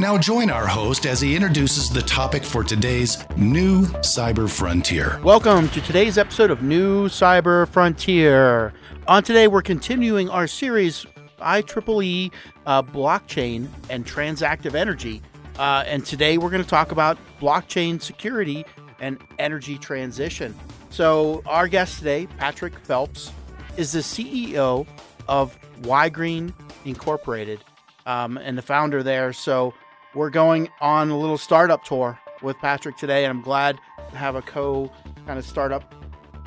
Now, 0.00 0.18
join 0.18 0.50
our 0.50 0.66
host 0.66 1.06
as 1.06 1.20
he 1.20 1.36
introduces 1.36 1.88
the 1.88 2.02
topic 2.02 2.42
for 2.42 2.64
today's 2.64 3.24
new 3.36 3.84
Cyber 3.98 4.50
Frontier. 4.50 5.20
Welcome 5.22 5.68
to 5.68 5.80
today's 5.80 6.18
episode 6.18 6.50
of 6.50 6.62
New 6.62 7.08
Cyber 7.08 7.68
Frontier. 7.68 8.72
On 9.06 9.22
today, 9.22 9.46
we're 9.46 9.62
continuing 9.62 10.28
our 10.28 10.48
series 10.48 11.06
IEEE 11.38 12.32
uh, 12.66 12.82
blockchain 12.82 13.68
and 13.90 14.04
transactive 14.04 14.74
energy. 14.74 15.22
Uh, 15.58 15.84
and 15.86 16.04
today, 16.04 16.36
we're 16.36 16.50
going 16.50 16.64
to 16.64 16.68
talk 16.68 16.90
about 16.90 17.16
blockchain 17.40 18.00
security 18.00 18.64
and 18.98 19.18
energy 19.38 19.78
transition. 19.78 20.54
So, 20.90 21.42
our 21.46 21.68
guest 21.68 21.98
today, 21.98 22.26
Patrick 22.38 22.76
Phelps, 22.80 23.30
is 23.76 23.92
the 23.92 24.00
CEO 24.00 24.86
of 25.28 25.56
WiGreen 25.82 26.52
Incorporated 26.84 27.60
um, 28.06 28.36
and 28.38 28.58
the 28.58 28.62
founder 28.62 29.04
there. 29.04 29.32
So, 29.32 29.74
we're 30.14 30.30
going 30.30 30.68
on 30.80 31.10
a 31.10 31.18
little 31.18 31.38
startup 31.38 31.84
tour 31.84 32.18
with 32.42 32.56
Patrick 32.58 32.96
today, 32.96 33.24
and 33.24 33.30
I'm 33.30 33.42
glad 33.42 33.78
to 34.10 34.16
have 34.16 34.34
a 34.34 34.42
co 34.42 34.90
kind 35.26 35.38
of 35.38 35.46
startup 35.46 35.94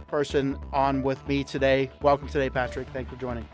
person 0.07 0.57
on 0.72 1.02
with 1.02 1.25
me 1.27 1.44
today. 1.44 1.89
Welcome 2.02 2.27
today, 2.27 2.49
Patrick. 2.49 2.88
Thanks 2.89 3.11
for 3.11 3.17
joining. 3.17 3.47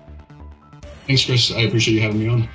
Thanks, 1.08 1.26
Chris. 1.26 1.52
I 1.52 1.62
appreciate 1.62 1.96
you 1.96 2.02
having 2.02 2.20
me 2.20 2.28
on. 2.28 2.50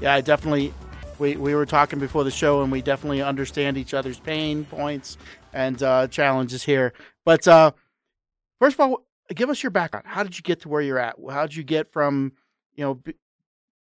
Yeah, 0.00 0.14
I 0.14 0.20
definitely. 0.20 0.72
We, 1.18 1.36
we 1.36 1.56
were 1.56 1.66
talking 1.66 1.98
before 1.98 2.22
the 2.22 2.30
show, 2.30 2.62
and 2.62 2.70
we 2.70 2.80
definitely 2.80 3.22
understand 3.22 3.76
each 3.76 3.92
other's 3.92 4.20
pain 4.20 4.64
points 4.64 5.18
and 5.52 5.82
uh, 5.82 6.06
challenges 6.06 6.62
here. 6.62 6.92
But 7.24 7.46
uh, 7.48 7.72
first 8.60 8.74
of 8.74 8.80
all, 8.80 9.04
give 9.34 9.50
us 9.50 9.60
your 9.60 9.70
background. 9.70 10.06
How 10.06 10.22
did 10.22 10.36
you 10.36 10.42
get 10.42 10.60
to 10.60 10.68
where 10.68 10.80
you're 10.80 10.98
at? 10.98 11.16
How 11.28 11.42
did 11.44 11.56
you 11.56 11.64
get 11.64 11.92
from, 11.92 12.34
you 12.76 12.84
know, 12.84 13.02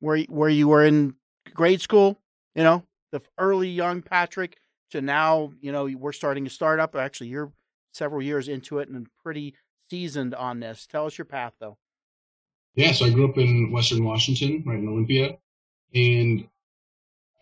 where 0.00 0.18
where 0.22 0.48
you 0.48 0.66
were 0.66 0.84
in 0.84 1.14
grade 1.54 1.80
school 1.80 2.18
you 2.54 2.62
know, 2.62 2.84
the 3.10 3.22
early 3.38 3.68
young 3.68 4.02
Patrick 4.02 4.56
to 4.90 5.00
now, 5.00 5.52
you 5.60 5.72
know, 5.72 5.84
we're 5.84 6.12
starting 6.12 6.46
a 6.46 6.50
startup. 6.50 6.94
Actually, 6.96 7.28
you're 7.28 7.52
several 7.92 8.22
years 8.22 8.48
into 8.48 8.78
it 8.78 8.88
and 8.88 9.06
pretty 9.22 9.54
seasoned 9.90 10.34
on 10.34 10.60
this. 10.60 10.86
Tell 10.86 11.06
us 11.06 11.18
your 11.18 11.24
path, 11.24 11.52
though. 11.60 11.76
Yeah, 12.74 12.92
so 12.92 13.04
I 13.04 13.10
grew 13.10 13.28
up 13.28 13.36
in 13.36 13.70
Western 13.70 14.02
Washington, 14.04 14.62
right 14.66 14.78
in 14.78 14.88
Olympia, 14.88 15.36
and 15.94 16.48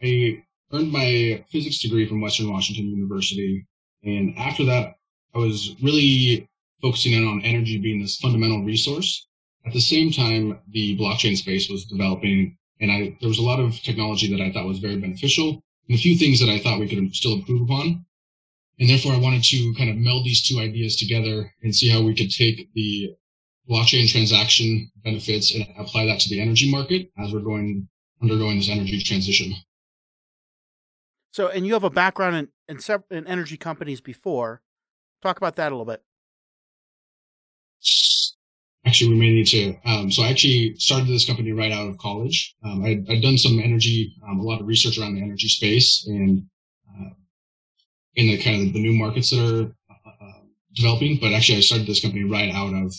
I 0.02 0.42
earned 0.72 0.90
my 0.90 1.44
physics 1.50 1.80
degree 1.80 2.08
from 2.08 2.20
Western 2.20 2.50
Washington 2.50 2.88
University. 2.88 3.66
And 4.02 4.36
after 4.36 4.64
that, 4.64 4.94
I 5.34 5.38
was 5.38 5.76
really 5.82 6.48
focusing 6.82 7.12
in 7.12 7.26
on 7.26 7.42
energy 7.42 7.78
being 7.78 8.00
this 8.00 8.16
fundamental 8.16 8.64
resource. 8.64 9.28
At 9.66 9.72
the 9.72 9.80
same 9.80 10.10
time, 10.10 10.58
the 10.70 10.96
blockchain 10.98 11.36
space 11.36 11.68
was 11.68 11.84
developing 11.84 12.56
and 12.80 12.90
I, 12.90 13.16
there 13.20 13.28
was 13.28 13.38
a 13.38 13.42
lot 13.42 13.60
of 13.60 13.80
technology 13.82 14.34
that 14.34 14.42
I 14.42 14.52
thought 14.52 14.66
was 14.66 14.78
very 14.78 14.96
beneficial 14.96 15.62
and 15.88 15.98
a 15.98 16.00
few 16.00 16.16
things 16.16 16.40
that 16.40 16.48
I 16.48 16.58
thought 16.58 16.80
we 16.80 16.88
could 16.88 17.14
still 17.14 17.34
improve 17.34 17.62
upon. 17.62 18.04
And 18.78 18.88
therefore 18.88 19.12
I 19.12 19.18
wanted 19.18 19.44
to 19.44 19.74
kind 19.76 19.90
of 19.90 19.96
meld 19.96 20.24
these 20.24 20.42
two 20.42 20.58
ideas 20.58 20.96
together 20.96 21.52
and 21.62 21.74
see 21.74 21.88
how 21.88 22.02
we 22.02 22.14
could 22.14 22.30
take 22.30 22.72
the 22.74 23.14
blockchain 23.68 24.08
transaction 24.08 24.90
benefits 25.04 25.54
and 25.54 25.66
apply 25.78 26.06
that 26.06 26.20
to 26.20 26.30
the 26.30 26.40
energy 26.40 26.70
market 26.70 27.10
as 27.18 27.32
we're 27.32 27.40
going 27.40 27.88
undergoing 28.22 28.56
this 28.56 28.70
energy 28.70 29.02
transition. 29.02 29.54
So, 31.32 31.48
and 31.48 31.66
you 31.66 31.74
have 31.74 31.84
a 31.84 31.90
background 31.90 32.36
in, 32.36 32.48
in, 32.68 33.02
in 33.10 33.26
energy 33.26 33.56
companies 33.56 34.00
before. 34.00 34.62
Talk 35.22 35.36
about 35.36 35.56
that 35.56 35.70
a 35.70 35.74
little 35.74 35.84
bit 35.84 36.02
actually 38.86 39.10
we 39.10 39.20
may 39.20 39.30
need 39.30 39.46
to. 39.48 39.74
Um, 39.84 40.10
so 40.10 40.22
I 40.22 40.28
actually 40.28 40.74
started 40.76 41.08
this 41.08 41.26
company 41.26 41.52
right 41.52 41.72
out 41.72 41.88
of 41.88 41.98
college. 41.98 42.54
Um, 42.64 42.84
I, 42.84 43.02
had 43.12 43.22
done 43.22 43.38
some 43.38 43.60
energy, 43.60 44.14
um, 44.28 44.40
a 44.40 44.42
lot 44.42 44.60
of 44.60 44.66
research 44.66 44.98
around 44.98 45.14
the 45.14 45.22
energy 45.22 45.48
space 45.48 46.06
and 46.06 46.42
uh, 46.88 47.10
in 48.16 48.28
the 48.28 48.38
kind 48.38 48.66
of 48.66 48.72
the 48.72 48.80
new 48.80 48.92
markets 48.92 49.30
that 49.30 49.40
are 49.40 49.62
uh, 49.90 50.24
uh, 50.24 50.40
developing. 50.74 51.18
But 51.20 51.32
actually, 51.32 51.58
I 51.58 51.62
started 51.62 51.86
this 51.86 52.00
company 52.00 52.24
right 52.24 52.52
out 52.52 52.72
of 52.74 52.94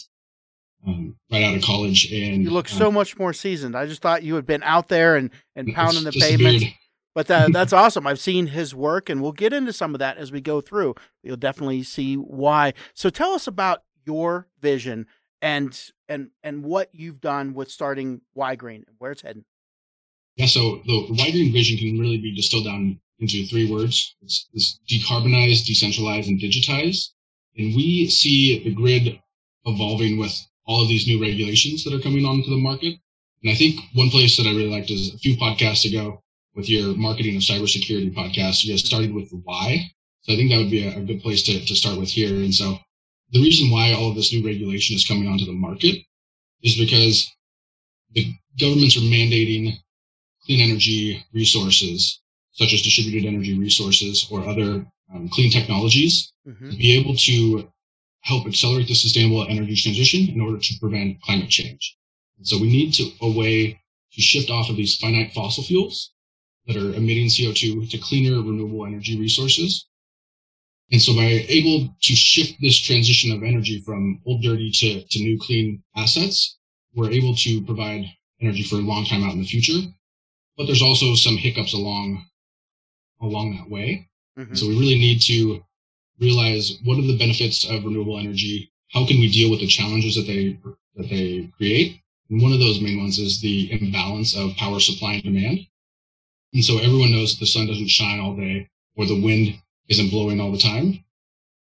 um, 0.88 1.16
right 1.32 1.44
out 1.44 1.56
of 1.56 1.62
college. 1.62 2.12
And 2.12 2.44
you 2.44 2.52
look 2.52 2.68
so 2.68 2.88
um, 2.88 2.94
much 2.94 3.18
more 3.18 3.34
seasoned. 3.34 3.76
I 3.76 3.86
just 3.86 4.02
thought 4.02 4.24
you 4.24 4.36
had 4.36 4.46
been 4.46 4.64
out 4.64 4.88
there 4.88 5.16
and 5.16 5.32
and 5.56 5.74
pounding 5.74 6.04
the 6.04 6.12
pavement. 6.12 6.64
But 7.14 7.28
that, 7.28 7.52
that's 7.54 7.74
awesome. 7.74 8.08
I've 8.08 8.20
seen 8.20 8.48
his 8.48 8.74
work, 8.74 9.10
and 9.10 9.22
we'll 9.22 9.34
get 9.34 9.52
into 9.52 9.74
some 9.74 9.94
of 9.94 10.00
that 10.00 10.18
as 10.18 10.32
we 10.32 10.42
go 10.42 10.62
through. 10.62 10.96
You'll 11.24 11.38
definitely 11.38 11.84
see 11.84 12.16
why. 12.16 12.74
So 12.94 13.10
tell 13.10 13.34
us 13.34 13.48
about 13.48 13.84
your 14.06 14.48
vision 14.62 15.08
and 15.42 15.92
and 16.08 16.30
and 16.44 16.64
what 16.64 16.90
you've 16.94 17.22
done 17.22 17.54
with 17.54 17.72
starting 17.72 18.22
WiGreen 18.38 18.88
and 18.88 18.96
where 19.00 19.12
it's 19.12 19.22
heading. 19.22 19.46
Yeah, 20.38 20.46
so 20.46 20.82
the, 20.86 21.08
the 21.08 21.14
WiGreen 21.14 21.52
vision 21.52 21.78
can 21.78 22.00
really 22.00 22.18
be 22.18 22.36
distilled 22.36 22.66
down 22.66 23.00
into 23.20 23.46
three 23.46 23.72
words. 23.72 24.16
It's 24.22 24.48
this 24.54 24.80
decarbonize, 24.90 25.64
decentralize, 25.64 26.28
and 26.28 26.40
digitize. 26.40 27.10
And 27.58 27.76
we 27.76 28.08
see 28.08 28.64
the 28.64 28.74
grid 28.74 29.20
evolving 29.66 30.18
with 30.18 30.34
all 30.66 30.82
of 30.82 30.88
these 30.88 31.08
new 31.08 31.22
regulations 31.22 31.84
that 31.84 31.94
are 31.94 32.00
coming 32.00 32.26
onto 32.26 32.50
the 32.50 32.58
market. 32.58 32.96
And 33.44 33.52
I 33.52 33.56
think 33.56 33.80
one 33.94 34.10
place 34.10 34.38
that 34.38 34.48
I 34.48 34.52
really 34.52 34.70
liked 34.70 34.90
is 34.90 35.14
a 35.14 35.18
few 35.18 35.36
podcasts 35.36 35.86
ago 35.86 36.24
with 36.56 36.70
your 36.70 36.96
marketing 36.96 37.36
of 37.36 37.42
cybersecurity 37.42 38.14
podcast, 38.14 38.64
you 38.64 38.74
guys 38.74 38.86
started 38.86 39.14
with 39.14 39.30
the 39.30 39.42
why. 39.44 39.90
So 40.22 40.34
I 40.34 40.36
think 40.36 40.52
that 40.52 40.58
would 40.58 40.72
be 40.72 40.88
a, 40.88 40.98
a 40.98 41.02
good 41.02 41.22
place 41.22 41.44
to, 41.44 41.66
to 41.66 41.76
start 41.76 41.98
with 41.98 42.10
here. 42.10 42.34
And 42.34 42.54
so 42.54 42.78
the 43.32 43.42
reason 43.42 43.70
why 43.70 43.94
all 43.94 44.10
of 44.10 44.16
this 44.16 44.34
new 44.34 44.46
regulation 44.46 44.96
is 44.96 45.08
coming 45.08 45.28
onto 45.28 45.46
the 45.46 45.54
market 45.54 45.96
is 46.64 46.78
because 46.78 47.32
the 48.14 48.34
governments 48.60 48.98
are 48.98 49.02
mandating 49.02 49.78
clean 50.46 50.70
energy 50.70 51.24
resources, 51.34 52.20
such 52.52 52.74
as 52.74 52.82
distributed 52.82 53.28
energy 53.28 53.58
resources 53.58 54.28
or 54.30 54.48
other 54.48 54.86
um, 55.14 55.30
clean 55.30 55.50
technologies, 55.50 56.34
mm-hmm. 56.48 56.72
to 56.72 56.78
be 56.78 56.98
able 56.98 57.16
to 57.16 57.70
help 58.22 58.46
accelerate 58.46 58.88
the 58.88 58.94
sustainable 58.94 59.46
energy 59.48 59.76
transition 59.76 60.30
in 60.30 60.42
order 60.42 60.58
to 60.58 60.80
prevent 60.80 61.22
climate 61.22 61.50
change. 61.50 61.98
And 62.38 62.48
so 62.48 62.58
we 62.58 62.68
need 62.68 62.94
to 62.96 63.10
a 63.22 63.32
way 63.32 63.80
to 64.14 64.22
shift 64.22 64.50
off 64.50 64.70
of 64.70 64.76
these 64.76 64.98
finite 64.98 65.32
fossil 65.34 65.64
fuels 65.64 66.12
that 66.68 66.76
are 66.76 66.94
emitting 66.94 67.28
CO2 67.28 67.90
to 67.90 67.98
cleaner 67.98 68.42
renewable 68.42 68.86
energy 68.86 69.20
resources 69.20 69.88
and 70.92 71.02
so 71.02 71.16
by 71.16 71.46
able 71.48 71.88
to 72.02 72.16
shift 72.16 72.56
this 72.62 72.78
transition 72.78 73.32
of 73.32 73.44
energy 73.44 73.82
from 73.86 74.22
old 74.26 74.42
dirty 74.42 74.70
to, 74.72 75.04
to 75.04 75.20
new 75.20 75.40
clean 75.40 75.82
assets, 75.96 76.58
we're 76.94 77.12
able 77.12 77.34
to 77.36 77.62
provide 77.64 78.06
energy 78.42 78.64
for 78.64 78.76
a 78.76 78.80
long 78.80 79.06
time 79.06 79.24
out 79.24 79.32
in 79.32 79.40
the 79.40 79.48
future. 79.48 79.80
But 80.58 80.66
there's 80.66 80.82
also 80.82 81.16
some 81.16 81.38
hiccups 81.38 81.74
along 81.74 82.26
along 83.22 83.56
that 83.56 83.70
way. 83.70 84.10
Mm-hmm. 84.38 84.56
So 84.56 84.68
we 84.68 84.80
really 84.80 85.00
need 85.00 85.22
to 85.22 85.64
realize 86.20 86.78
what 86.84 86.98
are 86.98 87.08
the 87.08 87.18
benefits 87.18 87.70
of 87.70 87.86
renewable 87.86 88.20
energy? 88.20 88.72
How 88.90 89.06
can 89.06 89.20
we 89.20 89.32
deal 89.32 89.50
with 89.50 89.62
the 89.62 89.68
challenges 89.68 90.16
that 90.16 90.28
they 90.28 90.60
that 90.96 91.10
they 91.10 91.50
create? 91.56 92.02
And 92.30 92.42
one 92.42 92.52
of 92.52 92.60
those 92.60 92.82
main 92.82 93.00
ones 93.00 93.18
is 93.18 93.40
the 93.40 93.72
imbalance 93.72 94.36
of 94.36 94.56
power 94.58 94.80
supply 94.80 95.14
and 95.14 95.24
demand. 95.24 95.60
And 96.54 96.64
so 96.64 96.80
everyone 96.80 97.12
knows 97.12 97.34
that 97.34 97.40
the 97.40 97.46
sun 97.46 97.68
doesn't 97.68 97.90
shine 97.90 98.20
all 98.20 98.36
day 98.36 98.68
or 98.98 99.06
the 99.06 99.22
wind 99.22 99.56
isn't 99.92 100.10
blowing 100.10 100.40
all 100.40 100.52
the 100.52 100.58
time. 100.58 101.04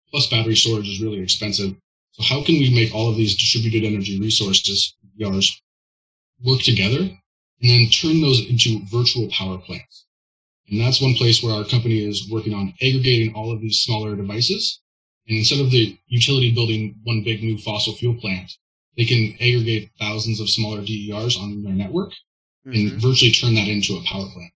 Plus 0.10 0.28
battery 0.28 0.56
storage 0.56 0.90
is 0.90 1.02
really 1.02 1.22
expensive. 1.22 1.76
So 2.14 2.24
how 2.24 2.44
can 2.44 2.56
we 2.56 2.74
make 2.74 2.94
all 2.94 3.10
of 3.10 3.16
these 3.16 3.36
distributed 3.36 3.86
energy 3.86 4.20
resources, 4.20 4.96
DERs, 5.20 5.62
work 6.44 6.62
together 6.62 7.00
and 7.00 7.70
then 7.70 7.90
turn 7.90 8.22
those 8.22 8.50
into 8.50 8.84
virtual 8.86 9.30
power 9.30 9.60
plants? 9.60 10.06
And 10.70 10.82
that's 10.82 11.02
one 11.02 11.14
place 11.14 11.44
where 11.44 11.54
our 11.54 11.64
company 11.64 12.04
is 12.04 12.30
working 12.30 12.54
on 12.54 12.74
aggregating 12.82 13.34
all 13.36 13.52
of 13.52 13.62
these 13.62 13.80
smaller 13.80 14.16
devices. 14.16 14.82
And 15.28 15.38
instead 15.38 15.60
of 15.60 15.72
the 15.72 15.98
utility 16.08 16.52
building 16.52 16.96
one 17.04 17.24
big 17.24 17.44
new 17.44 17.58
fossil 17.58 17.94
fuel 17.94 18.16
plant, 18.16 18.52
they 18.98 19.06
can 19.06 19.34
aggregate 19.36 19.92
thousands 20.00 20.40
of 20.40 20.50
smaller 20.50 20.82
DERs 20.82 21.38
on 21.38 21.62
their 21.64 21.74
network 21.74 22.12
mm-hmm. 22.66 22.74
and 22.74 23.02
virtually 23.02 23.32
turn 23.32 23.54
that 23.56 23.68
into 23.68 23.96
a 23.96 24.04
power 24.04 24.26
plant. 24.34 24.52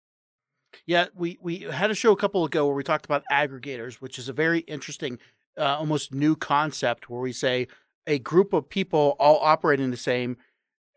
Yeah, 0.88 1.08
we 1.14 1.36
we 1.42 1.58
had 1.58 1.90
a 1.90 1.94
show 1.94 2.12
a 2.12 2.16
couple 2.16 2.46
ago 2.46 2.64
where 2.64 2.74
we 2.74 2.82
talked 2.82 3.04
about 3.04 3.22
aggregators, 3.30 3.96
which 3.96 4.18
is 4.18 4.30
a 4.30 4.32
very 4.32 4.60
interesting, 4.60 5.18
uh, 5.58 5.76
almost 5.76 6.14
new 6.14 6.34
concept 6.34 7.10
where 7.10 7.20
we 7.20 7.30
say 7.30 7.68
a 8.06 8.18
group 8.18 8.54
of 8.54 8.70
people 8.70 9.14
all 9.18 9.38
operating 9.42 9.90
the 9.90 9.98
same 9.98 10.38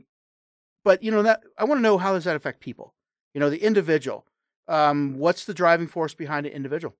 but 0.85 1.03
you 1.03 1.11
know 1.11 1.23
that 1.23 1.43
I 1.59 1.65
want 1.65 1.79
to 1.79 1.83
know 1.83 1.99
how 1.99 2.13
does 2.13 2.25
that 2.25 2.37
affect 2.37 2.61
people? 2.61 2.95
You 3.35 3.41
know, 3.41 3.51
the 3.51 3.63
individual. 3.63 4.27
Um, 4.69 5.19
what's 5.19 5.45
the 5.45 5.55
driving 5.55 5.89
force 5.89 6.15
behind 6.15 6.47
an 6.47 6.53
individual? 6.53 6.95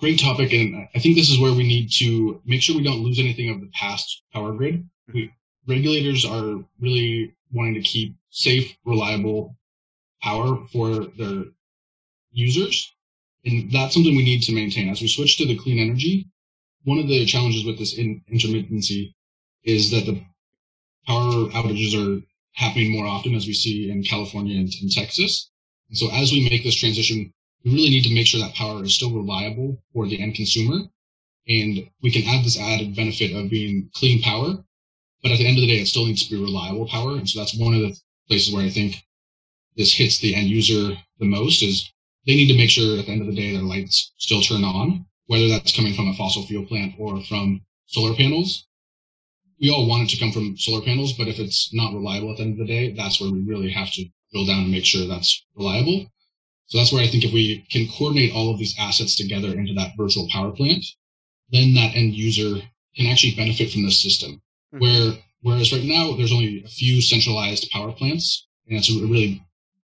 Great 0.00 0.20
topic, 0.20 0.52
and 0.52 0.88
I 0.94 0.98
think 1.00 1.16
this 1.16 1.28
is 1.28 1.40
where 1.40 1.52
we 1.52 1.66
need 1.66 1.90
to 1.98 2.40
make 2.44 2.62
sure 2.62 2.76
we 2.76 2.84
don't 2.84 3.02
lose 3.02 3.18
anything 3.18 3.50
of 3.50 3.60
the 3.60 3.70
past 3.72 4.22
power 4.32 4.52
grid. 4.52 4.88
We, 5.12 5.32
regulators 5.66 6.24
are 6.24 6.64
really 6.80 7.34
wanting 7.52 7.74
to 7.74 7.80
keep 7.80 8.14
safe, 8.30 8.76
reliable 8.84 9.56
power 10.22 10.64
for 10.72 11.06
their 11.18 11.44
users. 12.32 12.92
And 13.44 13.70
that's 13.72 13.94
something 13.94 14.16
we 14.16 14.24
need 14.24 14.42
to 14.42 14.52
maintain. 14.52 14.88
As 14.88 15.00
we 15.00 15.08
switch 15.08 15.36
to 15.38 15.46
the 15.46 15.56
clean 15.56 15.78
energy, 15.78 16.28
one 16.84 16.98
of 16.98 17.08
the 17.08 17.24
challenges 17.26 17.64
with 17.64 17.78
this 17.78 17.98
in- 17.98 18.22
intermittency 18.32 19.14
is 19.64 19.90
that 19.90 20.06
the 20.06 20.22
power 21.08 21.48
outages 21.56 21.96
are 21.96 22.22
happening 22.52 22.92
more 22.92 23.06
often 23.06 23.34
as 23.34 23.46
we 23.46 23.54
see 23.54 23.90
in 23.90 24.02
California 24.02 24.58
and, 24.58 24.70
and 24.82 24.92
Texas. 24.92 25.50
And 25.88 25.96
so 25.96 26.10
as 26.12 26.30
we 26.30 26.48
make 26.48 26.62
this 26.62 26.74
transition, 26.74 27.32
we 27.64 27.72
really 27.72 27.90
need 27.90 28.04
to 28.04 28.14
make 28.14 28.26
sure 28.26 28.40
that 28.40 28.54
power 28.54 28.84
is 28.84 28.94
still 28.94 29.12
reliable 29.12 29.82
for 29.92 30.06
the 30.06 30.20
end 30.20 30.34
consumer. 30.34 30.84
And 31.48 31.88
we 32.02 32.10
can 32.10 32.24
add 32.28 32.44
this 32.44 32.60
added 32.60 32.94
benefit 32.94 33.34
of 33.34 33.48
being 33.48 33.90
clean 33.94 34.20
power, 34.20 34.62
but 35.22 35.32
at 35.32 35.38
the 35.38 35.46
end 35.46 35.56
of 35.56 35.62
the 35.62 35.66
day, 35.66 35.80
it 35.80 35.88
still 35.88 36.04
needs 36.04 36.28
to 36.28 36.30
be 36.36 36.42
reliable 36.42 36.86
power. 36.86 37.12
And 37.16 37.28
so 37.28 37.40
that's 37.40 37.56
one 37.56 37.74
of 37.74 37.80
the 37.80 37.96
places 38.28 38.52
where 38.52 38.64
I 38.64 38.70
think 38.70 39.02
this 39.76 39.94
hits 39.94 40.18
the 40.18 40.34
end 40.34 40.48
user 40.48 40.94
the 41.18 41.24
most 41.24 41.62
is 41.62 41.90
they 42.26 42.34
need 42.34 42.52
to 42.52 42.58
make 42.58 42.70
sure 42.70 42.98
at 42.98 43.06
the 43.06 43.12
end 43.12 43.22
of 43.22 43.28
the 43.28 43.34
day 43.34 43.52
their 43.52 43.62
lights 43.62 44.12
still 44.18 44.42
turn 44.42 44.62
on, 44.62 45.06
whether 45.26 45.48
that's 45.48 45.74
coming 45.74 45.94
from 45.94 46.08
a 46.08 46.14
fossil 46.14 46.44
fuel 46.44 46.66
plant 46.66 46.94
or 46.98 47.22
from 47.22 47.62
solar 47.86 48.14
panels. 48.14 48.67
We 49.60 49.70
all 49.70 49.88
want 49.88 50.04
it 50.04 50.14
to 50.14 50.20
come 50.20 50.32
from 50.32 50.56
solar 50.56 50.82
panels, 50.82 51.12
but 51.14 51.28
if 51.28 51.38
it's 51.38 51.70
not 51.74 51.92
reliable 51.92 52.30
at 52.30 52.36
the 52.36 52.44
end 52.44 52.52
of 52.52 52.58
the 52.58 52.72
day, 52.72 52.92
that's 52.92 53.20
where 53.20 53.32
we 53.32 53.40
really 53.40 53.70
have 53.70 53.90
to 53.92 54.04
drill 54.32 54.46
down 54.46 54.62
and 54.62 54.70
make 54.70 54.84
sure 54.84 55.06
that's 55.06 55.44
reliable. 55.56 56.06
So 56.66 56.78
that's 56.78 56.92
where 56.92 57.02
I 57.02 57.08
think 57.08 57.24
if 57.24 57.32
we 57.32 57.64
can 57.70 57.88
coordinate 57.88 58.32
all 58.32 58.52
of 58.52 58.58
these 58.58 58.76
assets 58.78 59.16
together 59.16 59.52
into 59.58 59.72
that 59.74 59.96
virtual 59.96 60.28
power 60.30 60.52
plant, 60.52 60.84
then 61.50 61.74
that 61.74 61.96
end 61.96 62.14
user 62.14 62.60
can 62.94 63.06
actually 63.06 63.34
benefit 63.34 63.72
from 63.72 63.84
the 63.84 63.90
system. 63.90 64.42
Mm-hmm. 64.74 64.78
Where 64.80 65.12
whereas 65.40 65.72
right 65.72 65.84
now 65.84 66.14
there's 66.16 66.32
only 66.32 66.62
a 66.64 66.68
few 66.68 67.00
centralized 67.00 67.70
power 67.70 67.92
plants, 67.92 68.46
and 68.66 68.76
it's 68.76 68.90
really 68.90 69.42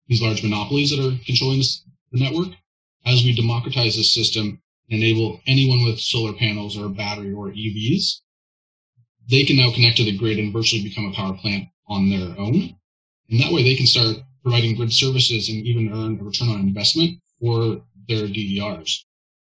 these 0.07 0.21
large 0.21 0.43
monopolies 0.43 0.91
that 0.91 0.99
are 0.99 1.17
controlling 1.25 1.59
this, 1.59 1.83
the 2.11 2.19
network. 2.19 2.49
As 3.05 3.23
we 3.23 3.33
democratize 3.33 3.95
this 3.95 4.13
system 4.13 4.61
and 4.89 5.01
enable 5.01 5.41
anyone 5.47 5.85
with 5.85 5.99
solar 5.99 6.33
panels 6.33 6.77
or 6.77 6.89
battery 6.89 7.33
or 7.33 7.49
EVs, 7.49 8.21
they 9.29 9.43
can 9.43 9.57
now 9.57 9.71
connect 9.71 9.97
to 9.97 10.03
the 10.03 10.17
grid 10.17 10.39
and 10.39 10.51
virtually 10.51 10.83
become 10.83 11.05
a 11.05 11.13
power 11.13 11.33
plant 11.33 11.67
on 11.87 12.09
their 12.09 12.37
own. 12.39 12.75
And 13.29 13.39
that 13.39 13.51
way 13.51 13.63
they 13.63 13.75
can 13.75 13.85
start 13.85 14.17
providing 14.43 14.75
grid 14.75 14.91
services 14.91 15.49
and 15.49 15.65
even 15.65 15.93
earn 15.93 16.19
a 16.19 16.23
return 16.23 16.49
on 16.49 16.59
investment 16.59 17.19
for 17.39 17.81
their 18.07 18.27
DERs. 18.27 19.05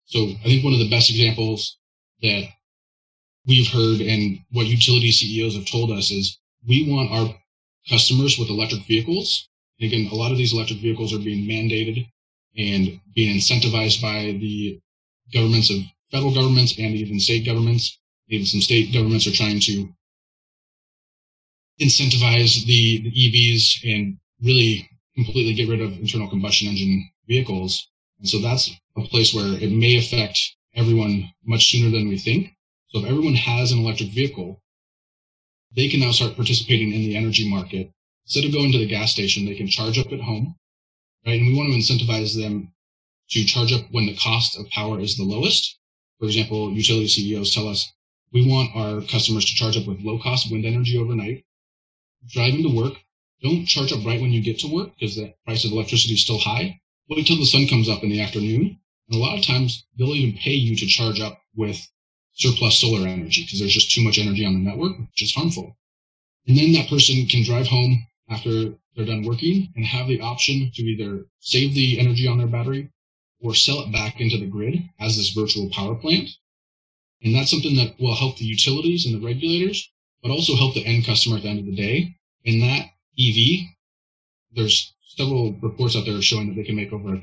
So 0.07 0.27
I 0.41 0.45
think 0.45 0.65
one 0.65 0.73
of 0.73 0.81
the 0.81 0.91
best 0.91 1.11
examples 1.11 1.79
that 2.23 2.45
we've 3.47 3.69
heard 3.69 4.01
and 4.01 4.41
what 4.51 4.67
utility 4.67 5.13
CEOs 5.13 5.55
have 5.55 5.67
told 5.67 5.91
us 5.93 6.11
is 6.11 6.39
we 6.67 6.91
want 6.91 7.11
our 7.13 7.35
customers 7.89 8.39
with 8.39 8.51
electric 8.51 8.85
vehicles. 8.87 9.49
And 9.79 9.93
again, 9.93 10.09
a 10.11 10.15
lot 10.15 10.33
of 10.33 10.39
these 10.39 10.53
electric 10.53 10.81
vehicles 10.81 11.15
are 11.15 11.19
being 11.19 11.49
mandated 11.49 12.07
and 12.57 13.01
being 13.15 13.37
incentivized 13.37 14.03
by 14.03 14.37
the 14.41 14.81
governments 15.33 15.71
of 15.71 15.79
federal 16.11 16.35
governments 16.35 16.77
and 16.79 16.95
even 16.95 17.21
state 17.21 17.47
governments. 17.47 18.00
Even 18.31 18.47
some 18.47 18.61
state 18.61 18.93
governments 18.93 19.27
are 19.27 19.33
trying 19.33 19.61
to 19.61 19.89
incentivize 21.81 22.65
the, 22.65 23.03
the 23.03 23.11
EVs 23.11 23.85
and 23.85 24.19
really 24.43 24.89
completely 25.15 25.55
get 25.55 25.69
rid 25.69 25.81
of 25.81 25.99
internal 25.99 26.29
combustion 26.29 26.69
engine 26.69 27.11
vehicles. 27.27 27.89
And 28.19 28.29
so 28.29 28.39
that's 28.39 28.71
a 28.97 29.03
place 29.03 29.35
where 29.35 29.59
it 29.61 29.73
may 29.73 29.97
affect 29.97 30.39
everyone 30.75 31.31
much 31.45 31.71
sooner 31.71 31.91
than 31.91 32.09
we 32.09 32.19
think. 32.19 32.51
So 32.89 33.01
if 33.01 33.07
everyone 33.07 33.35
has 33.35 33.73
an 33.73 33.81
electric 33.81 34.11
vehicle, 34.11 34.63
they 35.75 35.89
can 35.89 36.01
now 36.01 36.13
start 36.13 36.37
participating 36.37 36.93
in 36.93 37.01
the 37.01 37.17
energy 37.17 37.49
market. 37.49 37.91
Instead 38.27 38.45
of 38.45 38.53
going 38.53 38.73
to 38.73 38.79
the 38.79 38.87
gas 38.87 39.13
station, 39.13 39.45
they 39.45 39.55
can 39.55 39.69
charge 39.69 39.99
up 39.99 40.13
at 40.13 40.21
home, 40.21 40.55
right? 41.27 41.41
And 41.41 41.47
we 41.47 41.57
want 41.57 41.73
to 41.73 41.79
incentivize 41.79 42.37
them 42.37 42.73
to 43.31 43.45
charge 43.45 43.73
up 43.73 43.83
when 43.91 44.07
the 44.07 44.17
cost 44.17 44.59
of 44.59 44.69
power 44.71 45.01
is 45.01 45.17
the 45.17 45.25
lowest. 45.25 45.79
For 46.19 46.27
example, 46.27 46.73
utility 46.73 47.09
CEOs 47.09 47.55
tell 47.55 47.69
us 47.69 47.93
we 48.33 48.49
want 48.49 48.75
our 48.75 49.01
customers 49.03 49.45
to 49.45 49.55
charge 49.55 49.77
up 49.77 49.87
with 49.87 50.01
low 50.01 50.19
cost 50.19 50.51
wind 50.51 50.65
energy 50.65 50.97
overnight, 50.99 51.45
driving 52.29 52.63
to 52.63 52.75
work. 52.75 52.95
Don't 53.43 53.67
charge 53.67 53.93
up 53.93 54.05
right 54.05 54.21
when 54.21 54.33
you 54.33 54.43
get 54.43 54.59
to 54.61 54.73
work 54.73 54.91
because 54.95 55.17
the 55.17 55.35
price 55.45 55.65
of 55.65 55.73
electricity 55.73 56.15
is 56.15 56.23
still 56.23 56.39
high. 56.39 56.81
Wait 57.09 57.19
until 57.19 57.39
the 57.39 57.47
sun 57.47 57.67
comes 57.67 57.89
up 57.89 58.03
in 58.03 58.11
the 58.11 58.21
afternoon. 58.21 58.79
And 59.09 59.17
a 59.17 59.19
lot 59.19 59.39
of 59.39 59.45
times 59.45 59.85
they'll 59.99 60.15
even 60.15 60.39
pay 60.39 60.53
you 60.53 60.77
to 60.77 60.87
charge 60.87 61.21
up 61.21 61.41
with 61.57 61.77
surplus 62.35 62.79
solar 62.79 63.09
energy 63.09 63.43
because 63.43 63.59
there's 63.59 63.75
just 63.75 63.91
too 63.91 64.03
much 64.03 64.19
energy 64.19 64.45
on 64.45 64.55
the 64.55 64.61
network, 64.71 64.99
which 64.99 65.23
is 65.23 65.35
harmful. 65.35 65.77
And 66.47 66.57
then 66.57 66.73
that 66.73 66.89
person 66.89 67.27
can 67.27 67.43
drive 67.43 67.67
home 67.67 68.07
after 68.29 68.75
they're 68.95 69.07
done 69.07 69.25
working 69.25 69.73
and 69.75 69.85
have 69.85 70.07
the 70.07 70.21
option 70.21 70.71
to 70.75 70.83
either 70.83 71.27
save 71.41 71.75
the 71.75 71.99
energy 71.99 72.29
on 72.29 72.39
their 72.39 72.47
battery 72.47 72.91
or 73.41 73.55
sell 73.55 73.81
it 73.81 73.93
back 73.93 74.21
into 74.21 74.39
the 74.39 74.47
grid 74.47 74.89
as 75.01 75.17
this 75.17 75.31
virtual 75.31 75.71
power 75.71 75.95
plant. 75.95 76.29
And 77.23 77.35
that's 77.35 77.51
something 77.51 77.77
that 77.77 77.95
will 78.01 78.15
help 78.15 78.39
the 78.39 78.47
utilities 78.47 79.07
and 79.07 79.15
the 79.15 79.27
regulators, 79.27 79.91
but 80.23 80.31
also 80.31 80.57
help 80.57 80.75
the 80.75 80.87
end 80.87 81.05
customer 81.05 81.37
at 81.37 81.43
the 81.43 81.49
end 81.49 81.61
of 81.61 81.67
the 81.67 81.77
day. 81.77 82.15
In 82.45 82.61
that 82.61 82.87
EV, 83.19 83.67
there's 84.53 84.93
several 85.17 85.53
reports 85.61 85.97
out 85.97 86.07
there 86.07 86.21
showing 86.23 86.49
that 86.49 86.55
they 86.55 86.65
can 86.65 86.77
make 86.77 86.93
over 86.93 87.09
$1,000 87.09 87.23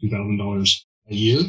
to 0.00 0.06
$2,000 0.06 0.80
a 1.10 1.14
year 1.14 1.40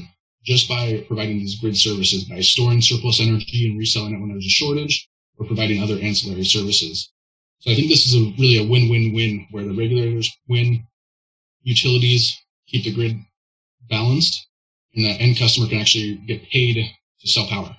just 0.46 0.70
by 0.70 1.04
providing 1.08 1.40
these 1.40 1.60
grid 1.60 1.76
services, 1.76 2.24
by 2.26 2.40
storing 2.40 2.82
surplus 2.82 3.20
energy 3.20 3.68
and 3.68 3.78
reselling 3.78 4.14
it 4.14 4.20
when 4.20 4.30
there's 4.30 4.46
a 4.46 4.50
shortage, 4.50 5.10
or 5.38 5.46
providing 5.46 5.82
other 5.82 6.00
ancillary 6.00 6.46
services. 6.46 7.12
So 7.60 7.72
I 7.72 7.76
think 7.76 7.90
this 7.90 8.06
is 8.06 8.16
a 8.16 8.34
really 8.40 8.58
a 8.58 8.70
win-win-win 8.70 9.48
where 9.52 9.66
the 9.66 9.76
regulators 9.76 10.32
win, 10.48 10.86
utilities 11.64 12.38
keep 12.68 12.86
the 12.86 12.94
grid 12.94 13.18
balanced, 13.90 14.48
and 14.96 15.04
the 15.04 15.10
end 15.10 15.38
customer 15.38 15.68
can 15.68 15.80
actually 15.80 16.16
get 16.26 16.44
paid 16.50 16.90
to 17.22 17.28
sell 17.28 17.48
power. 17.48 17.76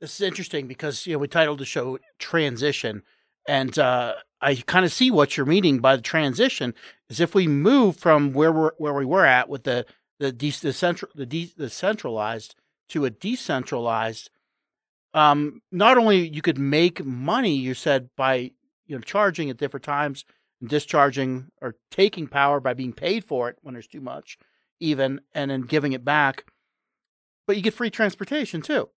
This 0.00 0.14
is 0.14 0.26
interesting 0.26 0.66
because 0.66 1.06
you 1.06 1.14
know 1.14 1.18
we 1.18 1.28
titled 1.28 1.60
the 1.60 1.64
show 1.64 1.98
"Transition," 2.18 3.02
and 3.48 3.78
uh, 3.78 4.14
I 4.40 4.56
kind 4.56 4.84
of 4.84 4.92
see 4.92 5.10
what 5.10 5.36
you're 5.36 5.46
meaning 5.46 5.78
by 5.78 5.96
the 5.96 6.02
transition. 6.02 6.74
Is 7.08 7.20
if 7.20 7.34
we 7.34 7.46
move 7.46 7.96
from 7.96 8.32
where 8.32 8.52
we're 8.52 8.72
where 8.78 8.94
we 8.94 9.04
were 9.04 9.24
at 9.24 9.48
with 9.48 9.64
the 9.64 9.86
the 10.18 10.32
de- 10.32 10.50
the 10.50 10.72
central 10.72 11.10
the, 11.14 11.26
de- 11.26 11.54
the 11.56 11.70
centralized 11.70 12.54
to 12.90 13.04
a 13.04 13.10
decentralized 13.10 14.30
um 15.14 15.62
not 15.72 15.96
only 15.96 16.28
you 16.28 16.42
could 16.42 16.58
make 16.58 17.02
money 17.04 17.54
you 17.54 17.72
said 17.72 18.10
by 18.16 18.50
you 18.86 18.94
know 18.94 19.00
charging 19.00 19.48
at 19.48 19.56
different 19.56 19.84
times 19.84 20.24
and 20.60 20.68
discharging 20.68 21.50
or 21.62 21.76
taking 21.90 22.26
power 22.26 22.60
by 22.60 22.74
being 22.74 22.92
paid 22.92 23.24
for 23.24 23.48
it 23.48 23.56
when 23.62 23.74
there's 23.74 23.86
too 23.86 24.00
much 24.00 24.36
even, 24.80 25.20
and 25.34 25.50
then 25.50 25.62
giving 25.62 25.92
it 25.92 26.04
back. 26.04 26.44
But 27.46 27.56
you 27.56 27.62
get 27.62 27.74
free 27.74 27.90
transportation 27.90 28.62
too. 28.62 28.88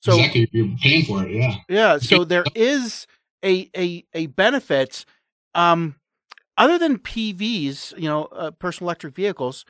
So 0.00 0.16
exactly, 0.16 0.48
you're 0.52 0.76
paying 0.82 1.04
for 1.04 1.24
it. 1.24 1.32
Yeah. 1.32 1.56
Yeah. 1.68 1.98
So 1.98 2.24
there 2.24 2.44
is 2.54 3.06
a 3.44 3.70
a 3.76 4.04
a 4.12 4.26
benefit. 4.26 5.04
Um, 5.54 5.96
other 6.56 6.78
than 6.78 6.98
PEVs, 6.98 7.98
you 7.98 8.08
know, 8.08 8.24
uh, 8.26 8.50
personal 8.52 8.88
electric 8.88 9.14
vehicles, 9.14 9.64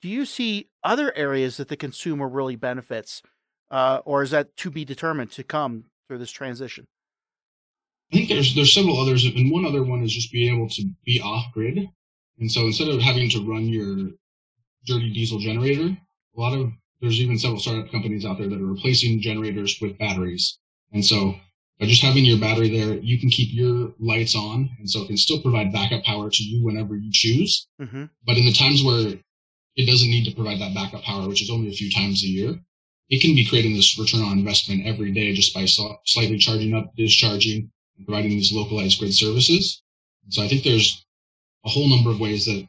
do 0.00 0.08
you 0.08 0.24
see 0.24 0.68
other 0.82 1.12
areas 1.14 1.56
that 1.58 1.68
the 1.68 1.76
consumer 1.76 2.28
really 2.28 2.56
benefits, 2.56 3.22
uh, 3.70 4.00
or 4.04 4.22
is 4.22 4.30
that 4.30 4.56
to 4.58 4.70
be 4.70 4.84
determined 4.84 5.30
to 5.32 5.44
come 5.44 5.84
through 6.08 6.18
this 6.18 6.30
transition? 6.30 6.86
I 8.12 8.16
think 8.16 8.28
there's 8.28 8.54
there's 8.54 8.74
several 8.74 9.00
others, 9.00 9.24
and 9.24 9.50
one 9.50 9.64
other 9.64 9.82
one 9.82 10.02
is 10.02 10.12
just 10.12 10.32
being 10.32 10.54
able 10.54 10.68
to 10.70 10.84
be 11.04 11.20
off 11.20 11.46
grid. 11.52 11.88
And 12.38 12.50
so 12.50 12.66
instead 12.66 12.88
of 12.88 13.00
having 13.00 13.30
to 13.30 13.46
run 13.46 13.68
your 13.68 14.10
dirty 14.86 15.12
diesel 15.12 15.38
generator, 15.38 15.96
a 16.36 16.40
lot 16.40 16.56
of 16.56 16.72
there's 17.02 17.20
even 17.20 17.36
several 17.36 17.60
startup 17.60 17.90
companies 17.90 18.24
out 18.24 18.38
there 18.38 18.48
that 18.48 18.60
are 18.60 18.64
replacing 18.64 19.20
generators 19.20 19.76
with 19.82 19.98
batteries. 19.98 20.58
And 20.92 21.04
so 21.04 21.34
by 21.80 21.86
just 21.86 22.02
having 22.02 22.24
your 22.24 22.38
battery 22.38 22.70
there, 22.70 22.94
you 22.94 23.18
can 23.18 23.28
keep 23.28 23.52
your 23.52 23.92
lights 23.98 24.36
on, 24.36 24.70
and 24.78 24.88
so 24.88 25.02
it 25.02 25.08
can 25.08 25.16
still 25.16 25.42
provide 25.42 25.72
backup 25.72 26.04
power 26.04 26.30
to 26.30 26.42
you 26.42 26.64
whenever 26.64 26.96
you 26.96 27.10
choose. 27.12 27.66
Mm-hmm. 27.80 28.04
But 28.24 28.36
in 28.36 28.46
the 28.46 28.52
times 28.52 28.84
where 28.84 29.14
it 29.74 29.86
doesn't 29.86 30.08
need 30.08 30.24
to 30.26 30.34
provide 30.34 30.60
that 30.60 30.74
backup 30.74 31.02
power, 31.02 31.28
which 31.28 31.42
is 31.42 31.50
only 31.50 31.68
a 31.68 31.72
few 31.72 31.90
times 31.90 32.22
a 32.22 32.28
year, 32.28 32.54
it 33.08 33.20
can 33.20 33.34
be 33.34 33.44
creating 33.44 33.74
this 33.74 33.98
return 33.98 34.22
on 34.22 34.38
investment 34.38 34.86
every 34.86 35.10
day 35.10 35.34
just 35.34 35.52
by 35.52 35.64
slightly 35.66 36.38
charging 36.38 36.74
up, 36.74 36.94
discharging, 36.96 37.70
and 37.96 38.06
providing 38.06 38.30
these 38.30 38.52
localized 38.52 39.00
grid 39.00 39.12
services. 39.12 39.82
So 40.28 40.42
I 40.42 40.48
think 40.48 40.62
there's 40.62 41.04
a 41.64 41.68
whole 41.68 41.88
number 41.88 42.10
of 42.10 42.20
ways 42.20 42.46
that 42.46 42.66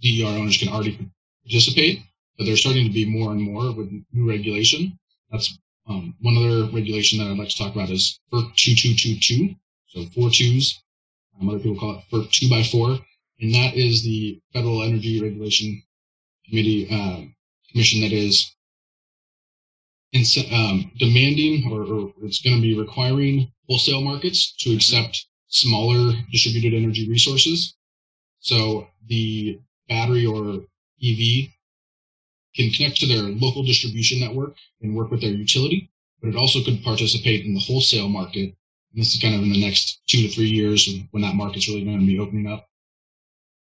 DER 0.00 0.38
owners 0.38 0.58
can 0.58 0.68
already 0.68 1.10
participate, 1.44 2.02
but 2.36 2.44
there's 2.44 2.60
starting 2.60 2.86
to 2.86 2.92
be 2.92 3.04
more 3.04 3.32
and 3.32 3.40
more 3.40 3.72
with 3.74 3.90
new 4.12 4.28
regulation. 4.28 4.98
That's 5.30 5.58
um, 5.86 6.14
one 6.20 6.36
other 6.36 6.70
regulation 6.72 7.18
that 7.18 7.30
I'd 7.30 7.38
like 7.38 7.48
to 7.50 7.58
talk 7.58 7.74
about 7.74 7.90
is 7.90 8.20
FERC 8.32 8.54
2222, 8.56 9.54
so 9.86 10.06
four 10.14 10.30
twos. 10.30 10.82
Um, 11.40 11.48
other 11.48 11.58
people 11.58 11.78
call 11.78 11.96
it 11.96 12.04
FERC 12.10 12.30
2 12.30 12.50
by 12.50 12.62
4 12.62 12.98
and 13.40 13.54
that 13.54 13.74
is 13.74 14.02
the 14.02 14.40
Federal 14.52 14.82
Energy 14.82 15.20
Regulation 15.20 15.82
Committee 16.48 16.88
uh, 16.90 17.22
Commission 17.70 18.00
that 18.02 18.12
is 18.12 18.54
um, 20.52 20.90
demanding 20.98 21.70
or, 21.72 21.82
or 21.82 22.12
it's 22.22 22.40
going 22.40 22.56
to 22.56 22.62
be 22.62 22.78
requiring 22.78 23.52
wholesale 23.68 24.02
markets 24.02 24.54
to 24.60 24.74
accept 24.74 25.26
smaller 25.48 26.14
distributed 26.30 26.74
energy 26.74 27.08
resources. 27.08 27.74
So 28.38 28.86
the 29.08 29.58
battery 29.88 30.26
or 30.26 30.64
EV 31.02 31.48
can 32.54 32.70
connect 32.70 32.98
to 33.00 33.06
their 33.06 33.22
local 33.22 33.62
distribution 33.62 34.20
network 34.20 34.56
and 34.80 34.94
work 34.94 35.10
with 35.10 35.20
their 35.20 35.30
utility, 35.30 35.90
but 36.20 36.28
it 36.28 36.36
also 36.36 36.62
could 36.62 36.82
participate 36.82 37.44
in 37.44 37.54
the 37.54 37.60
wholesale 37.60 38.08
market. 38.08 38.54
And 38.92 39.02
this 39.02 39.14
is 39.14 39.20
kind 39.20 39.34
of 39.34 39.42
in 39.42 39.52
the 39.52 39.60
next 39.60 40.00
two 40.06 40.22
to 40.22 40.28
three 40.28 40.48
years 40.48 40.88
when 41.10 41.22
that 41.22 41.34
market's 41.34 41.68
really 41.68 41.84
going 41.84 42.00
to 42.00 42.06
be 42.06 42.18
opening 42.18 42.46
up. 42.46 42.68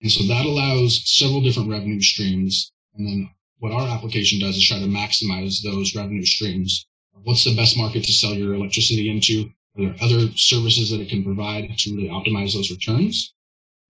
And 0.01 0.11
so 0.11 0.23
that 0.27 0.45
allows 0.45 1.03
several 1.05 1.41
different 1.41 1.69
revenue 1.69 1.99
streams. 1.99 2.71
And 2.95 3.05
then 3.05 3.29
what 3.59 3.73
our 3.73 3.87
application 3.87 4.39
does 4.39 4.55
is 4.55 4.65
try 4.65 4.79
to 4.79 4.85
maximize 4.85 5.61
those 5.61 5.95
revenue 5.95 6.25
streams. 6.25 6.85
What's 7.23 7.43
the 7.43 7.55
best 7.55 7.77
market 7.77 8.05
to 8.05 8.13
sell 8.13 8.33
your 8.33 8.53
electricity 8.53 9.09
into? 9.09 9.51
Are 9.75 9.83
there 9.83 9.95
other 10.01 10.31
services 10.35 10.89
that 10.89 11.01
it 11.01 11.09
can 11.09 11.23
provide 11.23 11.77
to 11.77 11.95
really 11.95 12.07
optimize 12.07 12.53
those 12.53 12.71
returns? 12.71 13.33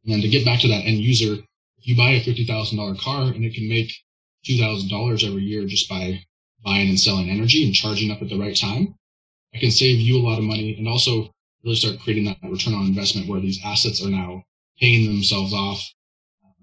And 0.03 0.13
then 0.13 0.21
to 0.21 0.27
get 0.27 0.45
back 0.45 0.59
to 0.61 0.67
that 0.67 0.85
end 0.85 0.97
user, 0.97 1.33
if 1.77 1.87
you 1.87 1.95
buy 1.95 2.11
a 2.11 2.21
$50,000 2.23 2.99
car 2.99 3.31
and 3.31 3.45
it 3.45 3.53
can 3.53 3.69
make 3.69 3.91
$2,000 4.45 5.27
every 5.27 5.43
year 5.43 5.65
just 5.65 5.89
by 5.89 6.23
buying 6.63 6.89
and 6.89 6.99
selling 6.99 7.29
energy 7.29 7.65
and 7.65 7.73
charging 7.73 8.11
up 8.11 8.21
at 8.21 8.29
the 8.29 8.39
right 8.39 8.55
time, 8.55 8.95
I 9.53 9.59
can 9.59 9.71
save 9.71 9.99
you 9.99 10.17
a 10.17 10.25
lot 10.25 10.37
of 10.37 10.43
money 10.43 10.75
and 10.77 10.87
also 10.87 11.31
really 11.63 11.75
start 11.75 11.99
creating 11.99 12.25
that 12.25 12.37
return 12.43 12.73
on 12.73 12.85
investment 12.85 13.27
where 13.27 13.39
these 13.39 13.59
assets 13.63 14.03
are 14.03 14.09
now 14.09 14.43
paying 14.79 15.07
themselves 15.07 15.53
off. 15.53 15.83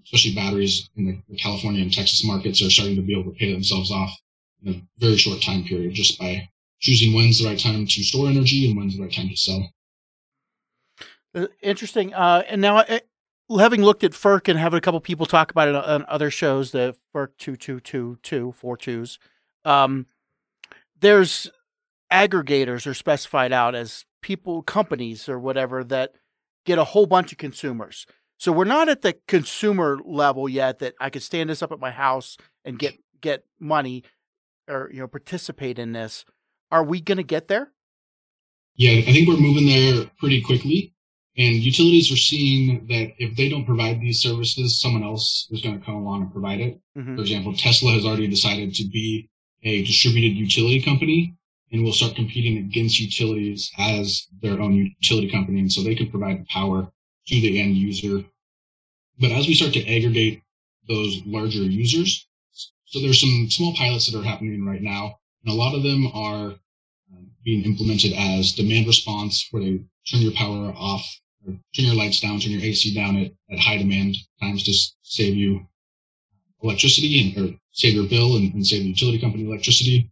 Especially 0.05 0.35
batteries 0.35 0.89
in 0.97 1.21
the 1.29 1.37
California 1.37 1.83
and 1.83 1.93
Texas 1.93 2.25
markets 2.25 2.63
are 2.63 2.71
starting 2.71 2.95
to 2.95 3.03
be 3.03 3.13
able 3.13 3.33
to 3.33 3.37
pay 3.37 3.53
themselves 3.53 3.91
off 3.91 4.17
in 4.65 4.75
a 4.75 4.83
very 4.99 5.17
short 5.17 5.43
time 5.43 5.65
period 5.65 5.95
just 5.95 6.17
by 6.17 6.49
choosing 6.79 7.13
when's 7.13 7.41
the 7.41 7.49
right 7.49 7.59
time 7.59 7.87
to 7.87 8.05
store 8.05 8.29
energy 8.29 8.69
and 8.69 8.77
when's 8.77 8.97
the 8.97 9.03
right 9.03 9.13
time 9.13 9.29
to 9.29 9.37
sell. 9.37 9.69
Uh, 11.35 11.47
interesting. 11.61 12.15
Uh, 12.15 12.43
and 12.49 12.61
now, 12.61 12.79
uh, 12.79 13.01
having 13.51 13.83
looked 13.83 14.05
at 14.05 14.13
FERC 14.13 14.49
and 14.49 14.59
having 14.59 14.79
a 14.79 14.81
couple 14.81 15.01
people 15.01 15.27
talk 15.27 15.51
about 15.51 15.69
it 15.69 15.75
on 15.75 16.05
other 16.09 16.31
shows, 16.31 16.73
the 16.73 16.97
FERC 17.15 17.29
two 17.39 17.57
two 17.57 17.81
two 17.81 18.19
two 18.23 18.53
four 18.53 18.77
twos, 18.77 19.19
um, 19.65 20.07
there's 21.01 21.51
aggregators 22.13 22.87
are 22.87 22.95
specified 22.95 23.53
out 23.53 23.75
as 23.75 24.05
people, 24.23 24.63
companies, 24.63 25.29
or 25.29 25.39
whatever 25.39 25.85
that 25.85 26.13
get 26.65 26.79
a 26.79 26.85
whole 26.85 27.07
bunch 27.07 27.33
of 27.33 27.39
consumers. 27.39 28.07
So 28.39 28.53
we're 28.53 28.65
not 28.65 28.89
at 28.89 29.03
the 29.03 29.17
consumer 29.27 29.99
level 30.05 30.49
yet 30.49 30.79
that 30.81 30.95
I 31.01 31.11
could 31.11 31.23
stand 31.23 31.49
this 31.49 31.63
up 31.63 31.73
at 31.73 31.81
my 31.81 31.91
house 31.91 32.37
and 32.65 32.79
get 32.79 32.99
get 33.21 33.45
money 33.59 34.05
or 34.69 34.91
you 34.93 35.01
know 35.01 35.09
participate 35.09 35.79
in 35.79 35.93
this. 35.93 36.25
Are 36.71 36.85
we 36.85 37.01
going 37.01 37.19
to 37.19 37.25
get 37.25 37.49
there? 37.49 37.73
Yeah, 38.75 39.09
I 39.09 39.13
think 39.13 39.29
we're 39.29 39.39
moving 39.39 39.67
there 39.67 40.11
pretty 40.19 40.43
quickly. 40.43 40.93
And 41.39 41.57
utilities 41.57 42.11
are 42.11 42.17
seeing 42.17 42.87
that 42.87 43.13
if 43.19 43.37
they 43.37 43.51
don't 43.51 43.67
provide 43.67 44.01
these 44.01 44.23
services, 44.23 44.81
someone 44.81 45.03
else 45.03 45.49
is 45.51 45.61
going 45.61 45.79
to 45.79 45.85
come 45.85 45.97
along 45.97 46.23
and 46.23 46.33
provide 46.33 46.61
it. 46.61 46.81
Mm-hmm. 46.97 47.15
For 47.15 47.21
example, 47.21 47.55
Tesla 47.55 47.93
has 47.93 48.07
already 48.07 48.27
decided 48.27 48.75
to 48.77 48.85
be 48.89 49.29
a 49.63 49.85
distributed 49.85 50.37
utility 50.37 50.81
company 50.81 51.35
and 51.73 51.85
will 51.85 51.93
start 51.93 52.15
competing 52.15 52.57
against 52.59 53.01
utilities 53.01 53.71
as 53.79 54.29
their 54.41 54.61
own 54.61 54.73
utility 54.73 55.31
company. 55.31 55.61
And 55.61 55.71
so 55.71 55.83
they 55.83 55.95
can 55.95 56.11
provide 56.11 56.41
the 56.41 56.47
power 56.47 56.91
to 57.27 57.41
the 57.41 57.61
end 57.61 57.77
user. 57.77 58.25
But 59.19 59.33
as 59.33 59.47
we 59.47 59.55
start 59.55 59.75
to 59.75 59.95
aggregate 59.95 60.43
those 60.89 61.21
larger 61.27 61.59
users, 61.59 62.27
so 62.87 63.01
there's 63.01 63.21
some 63.21 63.51
small 63.51 63.75
pilots 63.75 64.11
that 64.11 64.19
are 64.19 64.25
happening 64.25 64.65
right 64.65 64.81
now, 64.81 65.19
and 65.45 65.53
a 65.53 65.57
lot 65.57 65.75
of 65.75 65.83
them 65.83 66.07
are 66.15 66.55
um, 67.13 67.31
being 67.45 67.65
implemented 67.65 68.13
as 68.15 68.53
demand 68.53 68.87
response, 68.87 69.49
where 69.51 69.63
they 69.63 69.81
turn 70.09 70.21
your 70.21 70.33
power 70.33 70.73
off 70.77 71.05
turn 71.47 71.85
your 71.85 71.95
lights 71.95 72.21
down, 72.21 72.41
turn 72.41 72.53
your 72.53 72.63
AC 72.63 72.95
down 72.95 73.17
at, 73.17 73.33
at 73.51 73.59
high 73.59 73.79
demand 73.79 74.17
times 74.41 74.65
to 74.65 74.73
save 75.03 75.35
you 75.35 75.67
electricity 76.63 77.35
and 77.37 77.53
or 77.53 77.57
save 77.73 77.95
your 77.95 78.09
bill 78.09 78.37
and, 78.37 78.53
and 78.55 78.67
save 78.67 78.83
the 78.83 78.89
utility 78.89 79.19
company 79.19 79.45
electricity. 79.45 80.11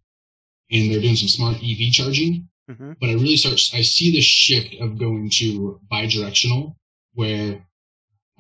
And 0.71 0.91
they're 0.91 1.01
doing 1.01 1.17
some 1.17 1.29
smart 1.29 1.57
EV 1.57 1.93
charging. 1.93 2.49
Mm-hmm. 2.71 2.93
But 3.01 3.11
I 3.11 3.15
really 3.15 3.37
start, 3.37 3.61
I 3.75 3.83
see 3.83 4.13
this 4.13 4.25
shift 4.25 4.75
of 4.81 4.99
going 4.99 5.31
to 5.35 5.81
bi-directional 5.91 6.77
where 7.15 7.65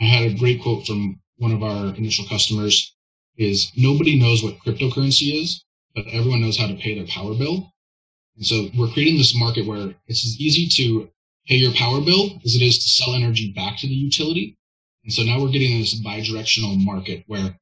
I 0.00 0.04
had 0.04 0.30
a 0.30 0.38
great 0.38 0.62
quote 0.62 0.86
from 0.86 1.20
one 1.36 1.52
of 1.52 1.62
our 1.62 1.94
initial 1.94 2.26
customers 2.26 2.94
is 3.36 3.70
nobody 3.76 4.18
knows 4.18 4.42
what 4.42 4.58
cryptocurrency 4.58 5.42
is, 5.42 5.64
but 5.94 6.06
everyone 6.08 6.40
knows 6.40 6.58
how 6.58 6.66
to 6.66 6.74
pay 6.74 6.94
their 6.94 7.06
power 7.06 7.34
bill. 7.34 7.72
And 8.36 8.46
so 8.46 8.68
we're 8.76 8.92
creating 8.92 9.18
this 9.18 9.36
market 9.36 9.66
where 9.66 9.94
it's 10.06 10.24
as 10.24 10.40
easy 10.40 10.68
to 10.68 11.08
pay 11.46 11.56
your 11.56 11.72
power 11.72 12.00
bill 12.00 12.40
as 12.44 12.54
it 12.54 12.62
is 12.62 12.78
to 12.78 12.88
sell 12.88 13.14
energy 13.14 13.52
back 13.52 13.78
to 13.78 13.86
the 13.86 13.94
utility. 13.94 14.56
And 15.04 15.12
so 15.12 15.22
now 15.22 15.40
we're 15.40 15.50
getting 15.50 15.78
this 15.78 15.94
bi-directional 15.94 16.76
market 16.76 17.24
where 17.26 17.58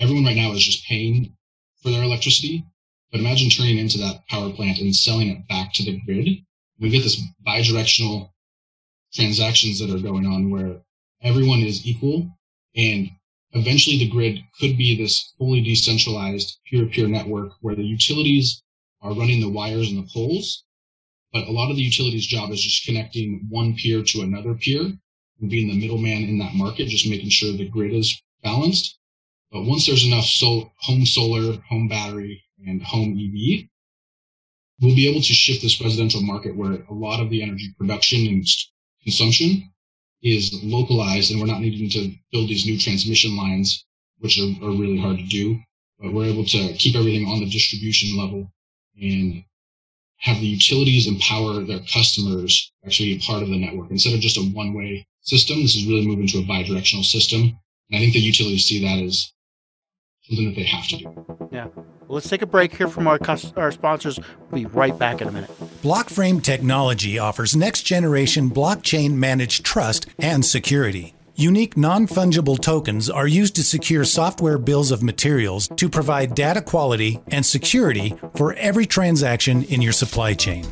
everyone 0.00 0.24
right 0.24 0.36
now 0.36 0.52
is 0.52 0.64
just 0.64 0.86
paying 0.86 1.36
for 1.82 1.90
their 1.90 2.02
electricity. 2.02 2.64
But 3.12 3.20
imagine 3.20 3.50
turning 3.50 3.78
into 3.78 3.98
that 3.98 4.26
power 4.28 4.50
plant 4.50 4.80
and 4.80 4.94
selling 4.94 5.28
it 5.28 5.46
back 5.48 5.72
to 5.74 5.84
the 5.84 6.00
grid. 6.00 6.44
We 6.80 6.90
get 6.90 7.04
this 7.04 7.22
bi-directional 7.44 8.34
transactions 9.12 9.78
that 9.78 9.94
are 9.94 10.02
going 10.02 10.26
on 10.26 10.50
where 10.50 10.80
everyone 11.22 11.60
is 11.60 11.86
equal 11.86 12.28
and 12.74 13.08
eventually 13.52 13.98
the 13.98 14.08
grid 14.08 14.40
could 14.58 14.76
be 14.76 14.96
this 14.96 15.32
fully 15.38 15.60
decentralized 15.60 16.58
peer-to-peer 16.66 17.06
network 17.06 17.52
where 17.60 17.76
the 17.76 17.84
utilities 17.84 18.62
are 19.00 19.14
running 19.14 19.40
the 19.40 19.48
wires 19.48 19.88
and 19.90 19.98
the 19.98 20.10
poles 20.12 20.64
but 21.34 21.48
a 21.48 21.50
lot 21.50 21.68
of 21.68 21.76
the 21.76 21.82
utility's 21.82 22.26
job 22.26 22.52
is 22.52 22.62
just 22.62 22.86
connecting 22.86 23.44
one 23.50 23.74
peer 23.74 24.04
to 24.04 24.20
another 24.20 24.54
peer 24.54 24.82
and 25.40 25.50
being 25.50 25.66
the 25.66 25.80
middleman 25.80 26.22
in 26.22 26.38
that 26.38 26.54
market, 26.54 26.86
just 26.86 27.08
making 27.08 27.28
sure 27.28 27.52
the 27.52 27.68
grid 27.68 27.92
is 27.92 28.22
balanced. 28.44 28.98
But 29.50 29.64
once 29.64 29.84
there's 29.84 30.06
enough 30.06 30.26
sol- 30.26 30.72
home 30.78 31.04
solar, 31.04 31.60
home 31.68 31.88
battery, 31.88 32.40
and 32.64 32.80
home 32.80 33.18
EV, 33.18 33.66
we'll 34.80 34.94
be 34.94 35.08
able 35.10 35.22
to 35.22 35.32
shift 35.32 35.60
this 35.60 35.80
residential 35.80 36.22
market 36.22 36.56
where 36.56 36.84
a 36.88 36.94
lot 36.94 37.20
of 37.20 37.30
the 37.30 37.42
energy 37.42 37.74
production 37.76 38.26
and 38.28 38.46
consumption 39.02 39.72
is 40.22 40.62
localized 40.62 41.32
and 41.32 41.40
we're 41.40 41.46
not 41.46 41.60
needing 41.60 41.90
to 41.90 42.14
build 42.30 42.48
these 42.48 42.64
new 42.64 42.78
transmission 42.78 43.36
lines, 43.36 43.84
which 44.20 44.38
are, 44.38 44.52
are 44.64 44.70
really 44.70 44.98
hard 44.98 45.18
to 45.18 45.24
do. 45.24 45.58
But 45.98 46.12
we're 46.12 46.30
able 46.30 46.44
to 46.44 46.74
keep 46.74 46.94
everything 46.94 47.26
on 47.26 47.40
the 47.40 47.50
distribution 47.50 48.16
level 48.16 48.52
and 49.02 49.44
have 50.24 50.40
the 50.40 50.46
utilities 50.46 51.06
empower 51.06 51.60
their 51.60 51.80
customers 51.92 52.72
actually 52.86 53.14
be 53.14 53.20
part 53.20 53.42
of 53.42 53.48
the 53.48 53.58
network 53.58 53.90
instead 53.90 54.14
of 54.14 54.20
just 54.20 54.38
a 54.38 54.42
one 54.54 54.72
way 54.72 55.06
system. 55.20 55.60
This 55.60 55.76
is 55.76 55.86
really 55.86 56.06
moving 56.06 56.26
to 56.28 56.38
a 56.38 56.42
bi 56.44 56.62
directional 56.62 57.04
system. 57.04 57.40
And 57.90 57.96
I 57.96 57.98
think 57.98 58.14
the 58.14 58.20
utilities 58.20 58.64
see 58.64 58.82
that 58.82 59.04
as 59.04 59.30
something 60.22 60.46
that 60.46 60.56
they 60.56 60.64
have 60.64 60.88
to 60.88 60.96
do. 60.96 61.48
Yeah. 61.52 61.66
Well, 61.74 62.16
let's 62.16 62.28
take 62.28 62.40
a 62.40 62.46
break 62.46 62.74
here 62.74 62.88
from 62.88 63.06
our 63.06 63.18
our 63.56 63.70
sponsors. 63.70 64.18
We'll 64.50 64.62
be 64.62 64.66
right 64.66 64.98
back 64.98 65.20
in 65.20 65.28
a 65.28 65.32
minute. 65.32 65.50
Blockframe 65.82 66.42
Technology 66.42 67.18
offers 67.18 67.54
next 67.54 67.82
generation 67.82 68.50
blockchain 68.50 69.12
managed 69.12 69.64
trust 69.64 70.06
and 70.18 70.42
security. 70.42 71.14
Unique 71.36 71.76
non 71.76 72.06
fungible 72.06 72.56
tokens 72.56 73.10
are 73.10 73.26
used 73.26 73.56
to 73.56 73.64
secure 73.64 74.04
software 74.04 74.56
bills 74.56 74.92
of 74.92 75.02
materials 75.02 75.66
to 75.76 75.88
provide 75.88 76.32
data 76.32 76.62
quality 76.62 77.18
and 77.32 77.44
security 77.44 78.14
for 78.36 78.54
every 78.54 78.86
transaction 78.86 79.64
in 79.64 79.82
your 79.82 79.92
supply 79.92 80.32
chain. 80.32 80.64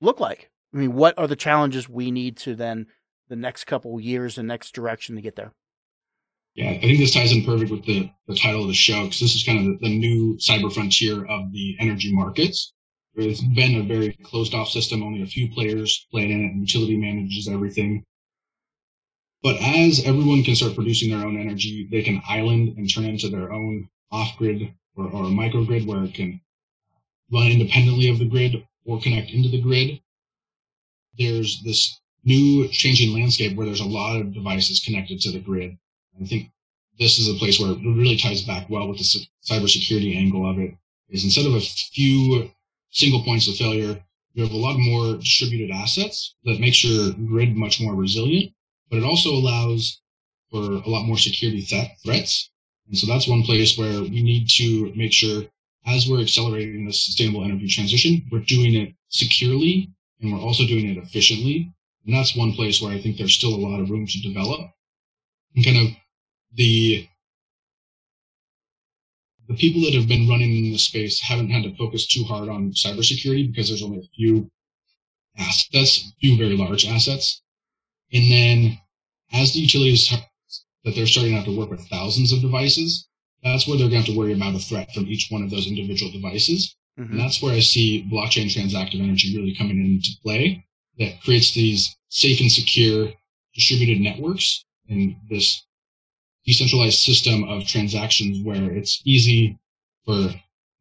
look 0.00 0.20
like? 0.20 0.50
I 0.72 0.78
mean, 0.78 0.94
what 0.94 1.18
are 1.18 1.26
the 1.26 1.36
challenges 1.36 1.88
we 1.88 2.10
need 2.10 2.36
to 2.38 2.54
then 2.54 2.86
the 3.28 3.36
next 3.36 3.64
couple 3.64 3.98
years, 4.00 4.36
the 4.36 4.42
next 4.42 4.74
direction 4.74 5.16
to 5.16 5.22
get 5.22 5.36
there? 5.36 5.52
Yeah, 6.54 6.70
I 6.70 6.80
think 6.80 6.98
this 6.98 7.14
ties 7.14 7.32
in 7.32 7.44
perfect 7.44 7.70
with 7.70 7.84
the, 7.84 8.10
the 8.26 8.34
title 8.34 8.62
of 8.62 8.68
the 8.68 8.74
show 8.74 9.04
because 9.04 9.20
this 9.20 9.36
is 9.36 9.44
kind 9.44 9.58
of 9.58 9.64
the, 9.64 9.88
the 9.88 9.98
new 9.98 10.36
cyber 10.38 10.72
frontier 10.72 11.24
of 11.26 11.52
the 11.52 11.76
energy 11.78 12.12
markets. 12.12 12.72
It's 13.14 13.40
been 13.40 13.76
a 13.76 13.82
very 13.82 14.12
closed 14.24 14.54
off 14.54 14.68
system, 14.68 15.02
only 15.02 15.22
a 15.22 15.26
few 15.26 15.48
players 15.50 16.06
play 16.10 16.24
in 16.24 16.30
it, 16.30 16.52
and 16.52 16.60
utility 16.60 16.96
manages 16.96 17.48
everything. 17.48 18.04
But 19.42 19.56
as 19.60 20.04
everyone 20.04 20.42
can 20.42 20.56
start 20.56 20.74
producing 20.74 21.10
their 21.10 21.26
own 21.26 21.40
energy, 21.40 21.88
they 21.90 22.02
can 22.02 22.22
island 22.28 22.76
and 22.76 22.92
turn 22.92 23.04
into 23.04 23.28
their 23.28 23.52
own 23.52 23.88
off 24.10 24.36
grid 24.36 24.72
or, 24.96 25.04
or 25.06 25.24
microgrid 25.24 25.86
where 25.86 26.04
it 26.04 26.14
can 26.14 26.40
run 27.32 27.48
independently 27.48 28.08
of 28.08 28.18
the 28.18 28.24
grid 28.24 28.66
or 28.84 29.00
connect 29.00 29.30
into 29.30 29.48
the 29.48 29.60
grid. 29.60 30.00
There's 31.16 31.62
this 31.62 32.00
new 32.28 32.68
changing 32.68 33.14
landscape 33.14 33.56
where 33.56 33.66
there's 33.66 33.88
a 33.88 33.96
lot 34.00 34.20
of 34.20 34.34
devices 34.34 34.84
connected 34.84 35.20
to 35.20 35.32
the 35.32 35.40
grid. 35.40 35.76
I 36.20 36.26
think 36.26 36.50
this 36.98 37.18
is 37.18 37.28
a 37.28 37.38
place 37.38 37.58
where 37.58 37.72
it 37.72 37.78
really 37.78 38.16
ties 38.16 38.42
back 38.42 38.68
well 38.68 38.88
with 38.88 38.98
the 38.98 39.26
cybersecurity 39.50 40.16
angle 40.16 40.48
of 40.48 40.58
it. 40.58 40.74
Is 41.08 41.24
instead 41.24 41.46
of 41.46 41.54
a 41.54 41.60
few 41.60 42.50
single 42.90 43.22
points 43.22 43.48
of 43.48 43.56
failure, 43.56 44.02
you 44.34 44.42
have 44.42 44.52
a 44.52 44.64
lot 44.66 44.76
more 44.78 45.16
distributed 45.16 45.70
assets 45.70 46.34
that 46.44 46.60
makes 46.60 46.84
your 46.84 47.12
grid 47.32 47.56
much 47.56 47.80
more 47.80 47.94
resilient, 47.94 48.52
but 48.90 48.98
it 48.98 49.04
also 49.04 49.30
allows 49.30 50.00
for 50.50 50.60
a 50.60 50.88
lot 50.88 51.06
more 51.06 51.18
security 51.18 51.62
th- 51.62 51.90
threats. 52.04 52.50
And 52.88 52.96
so 52.96 53.06
that's 53.06 53.28
one 53.28 53.42
place 53.42 53.78
where 53.78 54.02
we 54.02 54.22
need 54.22 54.48
to 54.60 54.92
make 54.94 55.12
sure 55.12 55.44
as 55.86 56.08
we're 56.08 56.20
accelerating 56.20 56.84
the 56.84 56.92
sustainable 56.92 57.44
energy 57.44 57.68
transition, 57.68 58.22
we're 58.30 58.40
doing 58.40 58.74
it 58.74 58.94
securely 59.08 59.90
and 60.20 60.32
we're 60.32 60.40
also 60.40 60.66
doing 60.66 60.88
it 60.88 60.98
efficiently. 60.98 61.72
And 62.08 62.16
that's 62.16 62.34
one 62.34 62.54
place 62.54 62.80
where 62.80 62.90
I 62.90 62.98
think 62.98 63.18
there's 63.18 63.34
still 63.34 63.54
a 63.54 63.60
lot 63.60 63.80
of 63.80 63.90
room 63.90 64.06
to 64.06 64.22
develop. 64.22 64.60
And 65.54 65.62
kind 65.62 65.76
of 65.76 65.88
the 66.54 67.06
the 69.46 69.54
people 69.54 69.82
that 69.82 69.92
have 69.92 70.08
been 70.08 70.26
running 70.26 70.64
in 70.64 70.72
the 70.72 70.78
space 70.78 71.20
haven't 71.20 71.50
had 71.50 71.64
to 71.64 71.74
focus 71.76 72.06
too 72.06 72.24
hard 72.24 72.48
on 72.48 72.72
cybersecurity 72.72 73.50
because 73.50 73.68
there's 73.68 73.82
only 73.82 73.98
a 73.98 74.16
few 74.16 74.50
assets, 75.36 76.10
few 76.18 76.38
very 76.38 76.56
large 76.56 76.86
assets. 76.86 77.42
And 78.10 78.32
then 78.32 78.78
as 79.32 79.52
the 79.52 79.60
utilities 79.60 80.08
that 80.84 80.94
they're 80.94 81.06
starting 81.06 81.32
to 81.32 81.36
have 81.36 81.46
to 81.46 81.58
work 81.58 81.70
with 81.70 81.86
thousands 81.88 82.32
of 82.32 82.40
devices, 82.40 83.06
that's 83.44 83.68
where 83.68 83.76
they're 83.76 83.90
going 83.90 84.02
to 84.02 84.06
have 84.06 84.14
to 84.14 84.18
worry 84.18 84.32
about 84.32 84.54
a 84.54 84.58
threat 84.58 84.94
from 84.94 85.08
each 85.08 85.28
one 85.28 85.42
of 85.42 85.50
those 85.50 85.66
individual 85.66 86.10
devices. 86.10 86.74
Mm-hmm. 86.98 87.12
And 87.12 87.20
that's 87.20 87.42
where 87.42 87.52
I 87.52 87.60
see 87.60 88.08
blockchain 88.10 88.46
transactive 88.46 89.02
energy 89.02 89.36
really 89.36 89.54
coming 89.54 89.78
into 89.78 90.10
play 90.22 90.64
that 90.98 91.20
creates 91.22 91.52
these 91.52 91.97
safe 92.08 92.40
and 92.40 92.50
secure 92.50 93.08
distributed 93.54 94.00
networks 94.00 94.64
and 94.88 95.16
this 95.28 95.64
decentralized 96.46 96.98
system 96.98 97.44
of 97.44 97.66
transactions 97.66 98.42
where 98.42 98.70
it's 98.72 99.02
easy 99.04 99.58
for 100.04 100.28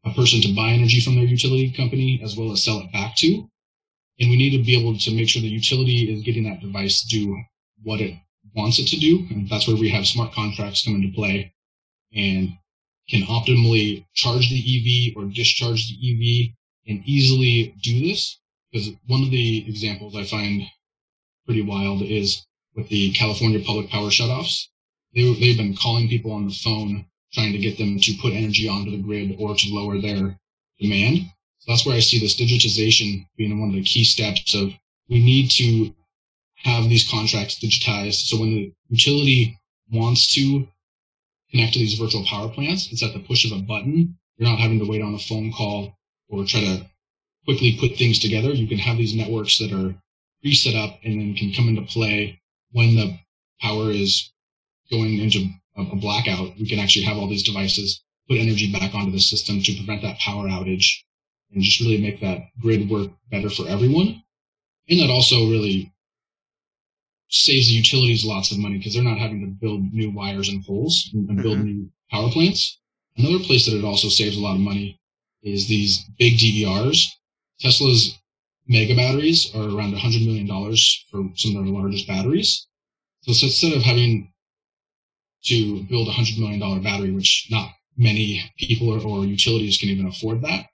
a 0.05 0.13
person 0.13 0.41
to 0.41 0.55
buy 0.55 0.69
energy 0.69 1.01
from 1.01 1.15
their 1.15 1.25
utility 1.25 1.71
company 1.71 2.21
as 2.23 2.37
well 2.37 2.51
as 2.51 2.63
sell 2.63 2.79
it 2.79 2.91
back 2.93 3.15
to. 3.17 3.49
And 4.19 4.29
we 4.29 4.37
need 4.37 4.57
to 4.57 4.63
be 4.63 4.79
able 4.79 4.97
to 4.97 5.11
make 5.11 5.29
sure 5.29 5.41
the 5.41 5.47
utility 5.47 6.11
is 6.11 6.23
getting 6.23 6.45
that 6.45 6.61
device 6.61 7.01
to 7.01 7.07
do 7.07 7.37
what 7.83 7.99
it 7.99 8.15
wants 8.55 8.79
it 8.79 8.87
to 8.87 8.97
do. 8.97 9.27
And 9.29 9.49
that's 9.49 9.67
where 9.67 9.77
we 9.77 9.89
have 9.89 10.07
smart 10.07 10.33
contracts 10.33 10.85
come 10.85 10.95
into 10.95 11.13
play 11.13 11.53
and 12.15 12.53
can 13.09 13.21
optimally 13.23 14.05
charge 14.13 14.49
the 14.49 15.11
EV 15.11 15.17
or 15.17 15.29
discharge 15.29 15.87
the 15.87 15.95
EV 15.95 16.53
and 16.87 17.03
easily 17.05 17.75
do 17.81 18.07
this. 18.07 18.39
Because 18.71 18.91
one 19.07 19.23
of 19.23 19.31
the 19.31 19.67
examples 19.67 20.15
I 20.15 20.23
find 20.23 20.63
pretty 21.47 21.63
wild 21.63 22.03
is 22.03 22.45
with 22.75 22.87
the 22.89 23.11
California 23.13 23.59
public 23.65 23.89
power 23.89 24.09
shutoffs 24.09 24.67
they, 25.17 25.33
they've 25.33 25.57
been 25.57 25.75
calling 25.75 26.07
people 26.07 26.31
on 26.31 26.47
the 26.47 26.53
phone 26.53 27.05
trying 27.33 27.51
to 27.51 27.57
get 27.57 27.77
them 27.77 27.99
to 27.99 28.13
put 28.21 28.33
energy 28.33 28.67
onto 28.67 28.91
the 28.91 29.01
grid 29.01 29.35
or 29.39 29.55
to 29.55 29.73
lower 29.73 29.99
their 29.99 30.37
demand. 30.79 31.17
So 31.59 31.71
that's 31.71 31.85
where 31.85 31.95
I 31.95 31.99
see 31.99 32.19
this 32.19 32.39
digitization 32.39 33.25
being 33.35 33.59
one 33.59 33.69
of 33.69 33.75
the 33.75 33.83
key 33.83 34.03
steps 34.03 34.53
of 34.53 34.73
we 35.09 35.23
need 35.23 35.49
to 35.51 35.93
have 36.57 36.87
these 36.87 37.09
contracts 37.09 37.59
digitized. 37.59 38.27
So 38.27 38.39
when 38.39 38.51
the 38.51 38.73
utility 38.89 39.57
wants 39.91 40.33
to 40.35 40.67
connect 41.51 41.73
to 41.73 41.79
these 41.79 41.95
virtual 41.95 42.25
power 42.25 42.49
plants, 42.49 42.91
it's 42.91 43.03
at 43.03 43.13
the 43.13 43.19
push 43.19 43.45
of 43.45 43.57
a 43.57 43.61
button. 43.61 44.17
You're 44.37 44.49
not 44.49 44.59
having 44.59 44.79
to 44.79 44.85
wait 44.85 45.01
on 45.01 45.15
a 45.15 45.19
phone 45.19 45.51
call 45.51 45.97
or 46.29 46.45
try 46.45 46.61
to 46.61 46.85
quickly 47.45 47.77
put 47.79 47.97
things 47.97 48.19
together. 48.19 48.51
You 48.51 48.67
can 48.67 48.77
have 48.77 48.97
these 48.97 49.15
networks 49.15 49.57
that 49.57 49.71
are 49.71 49.95
pre-set 50.41 50.75
up 50.75 50.99
and 51.03 51.19
then 51.19 51.35
can 51.35 51.53
come 51.53 51.67
into 51.67 51.81
play 51.83 52.39
when 52.71 52.95
the 52.95 53.17
power 53.61 53.91
is 53.91 54.31
going 54.91 55.19
into 55.19 55.47
a, 55.75 55.95
blackout, 55.95 56.57
we 56.59 56.67
can 56.67 56.79
actually 56.79 57.05
have 57.05 57.17
all 57.17 57.27
these 57.27 57.43
devices 57.43 58.01
put 58.27 58.37
energy 58.37 58.71
back 58.71 58.93
onto 58.93 59.11
the 59.11 59.19
system 59.19 59.61
to 59.61 59.75
prevent 59.75 60.01
that 60.01 60.17
power 60.19 60.47
outage 60.47 61.03
and 61.53 61.63
just 61.63 61.79
really 61.79 62.01
make 62.01 62.19
that 62.19 62.49
grid 62.61 62.89
work 62.89 63.09
better 63.31 63.49
for 63.49 63.67
everyone. 63.67 64.21
And 64.89 64.99
that 64.99 65.09
also 65.09 65.49
really 65.49 65.91
saves 67.29 67.67
the 67.67 67.73
utilities 67.73 68.25
lots 68.25 68.51
of 68.51 68.57
money 68.57 68.77
because 68.77 68.93
they're 68.93 69.03
not 69.03 69.19
having 69.19 69.41
to 69.41 69.47
build 69.47 69.93
new 69.93 70.11
wires 70.11 70.49
and 70.49 70.65
poles 70.65 71.09
and, 71.13 71.29
and 71.29 71.41
build 71.41 71.57
mm-hmm. 71.57 71.65
new 71.65 71.91
power 72.09 72.29
plants. 72.29 72.79
Another 73.17 73.43
place 73.43 73.65
that 73.65 73.77
it 73.77 73.83
also 73.83 74.07
saves 74.09 74.37
a 74.37 74.41
lot 74.41 74.55
of 74.55 74.61
money 74.61 74.99
is 75.43 75.67
these 75.67 76.05
big 76.17 76.37
DERs. 76.37 77.17
Tesla's 77.59 78.17
mega 78.67 78.95
batteries 78.95 79.53
are 79.55 79.63
around 79.63 79.93
$100 79.93 80.25
million 80.25 80.47
for 81.09 81.29
some 81.35 81.55
of 81.55 81.63
their 81.65 81.73
largest 81.73 82.07
batteries. 82.07 82.67
So, 83.21 83.33
so 83.33 83.45
instead 83.47 83.73
of 83.73 83.83
having 83.83 84.31
to 85.45 85.83
build 85.83 86.07
a 86.07 86.11
hundred 86.11 86.37
million 86.39 86.59
dollar 86.59 86.79
battery, 86.79 87.11
which 87.11 87.47
not 87.49 87.71
many 87.97 88.43
people 88.57 88.89
or, 88.89 88.99
or 89.01 89.25
utilities 89.25 89.77
can 89.77 89.89
even 89.89 90.07
afford 90.07 90.41
that. 90.41 90.67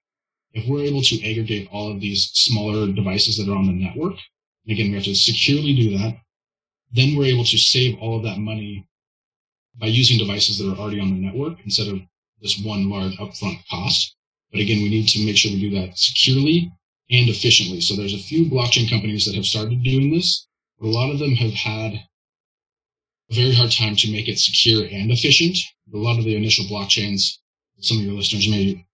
If 0.54 0.68
we're 0.68 0.84
able 0.84 1.02
to 1.02 1.30
aggregate 1.30 1.70
all 1.72 1.92
of 1.92 2.00
these 2.00 2.30
smaller 2.34 2.92
devices 2.92 3.38
that 3.38 3.50
are 3.50 3.56
on 3.56 3.68
the 3.68 3.74
network, 3.74 4.16
and 4.66 4.72
again, 4.72 4.90
we 4.90 4.96
have 4.96 5.04
to 5.06 5.16
securely 5.16 5.76
do 5.76 5.98
that, 5.98 6.18
then 6.92 7.16
we're 7.16 7.26
able 7.26 7.46
to 7.46 7.58
save 7.58 7.98
all 8.00 8.18
of 8.18 8.24
that 8.24 8.38
money 8.38 8.86
by 9.80 9.88
using 9.88 10.20
devices 10.20 10.60
that 10.60 10.70
are 10.70 10.78
already 10.78 11.00
on 11.00 11.10
the 11.10 11.20
network 11.20 11.58
instead 11.66 11.88
of 11.88 12.00
this 12.42 12.62
one 12.64 12.90
large 12.90 13.16
upfront 13.18 13.58
cost. 13.70 14.16
But 14.52 14.62
again, 14.62 14.84
we 14.84 14.90
need 14.90 15.08
to 15.10 15.26
make 15.26 15.38
sure 15.38 15.52
we 15.52 15.70
do 15.70 15.82
that 15.82 15.98
securely 15.98 16.72
and 17.10 17.30
efficiently. 17.30 17.82
So 17.82 17.96
there's 17.96 18.14
a 18.14 18.18
few 18.18 18.50
blockchain 18.50 18.90
companies 18.90 19.26
that 19.26 19.36
have 19.36 19.46
started 19.46 19.84
doing 19.84 20.12
this. 20.12 20.48
but 20.80 20.88
a 20.88 20.90
lot 20.90 21.12
of 21.12 21.20
them 21.20 21.36
have 21.36 21.54
had 21.54 21.94
a 23.30 23.36
very 23.36 23.54
hard 23.54 23.72
time 23.72 23.96
to 23.98 24.12
make 24.12 24.28
it 24.28 24.40
secure 24.40 24.86
and 24.86 25.12
efficient. 25.12 25.58
A 25.94 25.98
lot 25.98 26.18
of 26.18 26.26
the 26.26 26.36
initial 26.36 26.66
blockchains, 26.66 27.38
some 27.80 27.98
of 27.98 28.04
your 28.04 28.14
listeners 28.14 28.48
may 28.50 28.86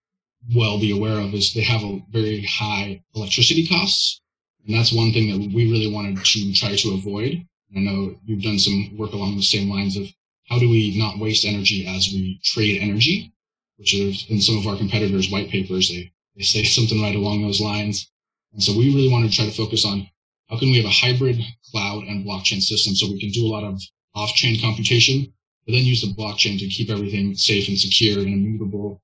well 0.55 0.79
be 0.79 0.91
aware 0.91 1.19
of, 1.19 1.33
is 1.33 1.53
they 1.53 1.61
have 1.61 1.83
a 1.83 2.01
very 2.11 2.43
high 2.43 3.01
electricity 3.15 3.67
costs. 3.67 4.21
And 4.65 4.75
that's 4.75 4.93
one 4.93 5.11
thing 5.13 5.29
that 5.31 5.53
we 5.53 5.71
really 5.71 5.91
wanted 5.91 6.23
to 6.23 6.53
try 6.53 6.75
to 6.75 6.93
avoid. 6.93 7.45
I 7.75 7.79
know 7.79 8.15
you've 8.25 8.43
done 8.43 8.59
some 8.59 8.97
work 8.97 9.13
along 9.13 9.35
the 9.35 9.43
same 9.43 9.69
lines 9.69 9.95
of 9.95 10.07
how 10.47 10.59
do 10.59 10.69
we 10.69 10.97
not 10.97 11.19
waste 11.19 11.45
energy 11.45 11.85
as 11.87 12.09
we 12.11 12.39
trade 12.43 12.81
energy, 12.81 13.31
which 13.77 13.93
is 13.93 14.25
in 14.29 14.41
some 14.41 14.57
of 14.57 14.67
our 14.67 14.75
competitors' 14.75 15.29
white 15.31 15.49
papers, 15.49 15.89
they, 15.89 16.11
they 16.39 16.45
say 16.45 16.63
something 16.63 17.01
right 17.01 17.15
along 17.15 17.41
those 17.41 17.59
lines. 17.59 18.09
And 18.53 18.63
so 18.63 18.71
we 18.71 18.95
really 18.95 19.11
want 19.11 19.29
to 19.29 19.35
try 19.35 19.45
to 19.45 19.51
focus 19.51 19.85
on 19.85 20.09
how 20.49 20.57
can 20.57 20.71
we 20.71 20.77
have 20.77 20.85
a 20.85 20.89
hybrid 20.89 21.37
cloud 21.69 22.05
and 22.05 22.25
blockchain 22.25 22.61
system 22.61 22.95
so 22.95 23.11
we 23.11 23.19
can 23.19 23.29
do 23.29 23.45
a 23.45 23.53
lot 23.53 23.65
of 23.65 23.79
off-chain 24.15 24.59
computation, 24.61 25.31
but 25.65 25.73
then 25.73 25.83
use 25.83 26.01
the 26.01 26.15
blockchain 26.15 26.57
to 26.57 26.67
keep 26.67 26.89
everything 26.89 27.35
safe 27.35 27.67
and 27.67 27.77
secure 27.77 28.19
and 28.19 28.29
immutable 28.29 29.01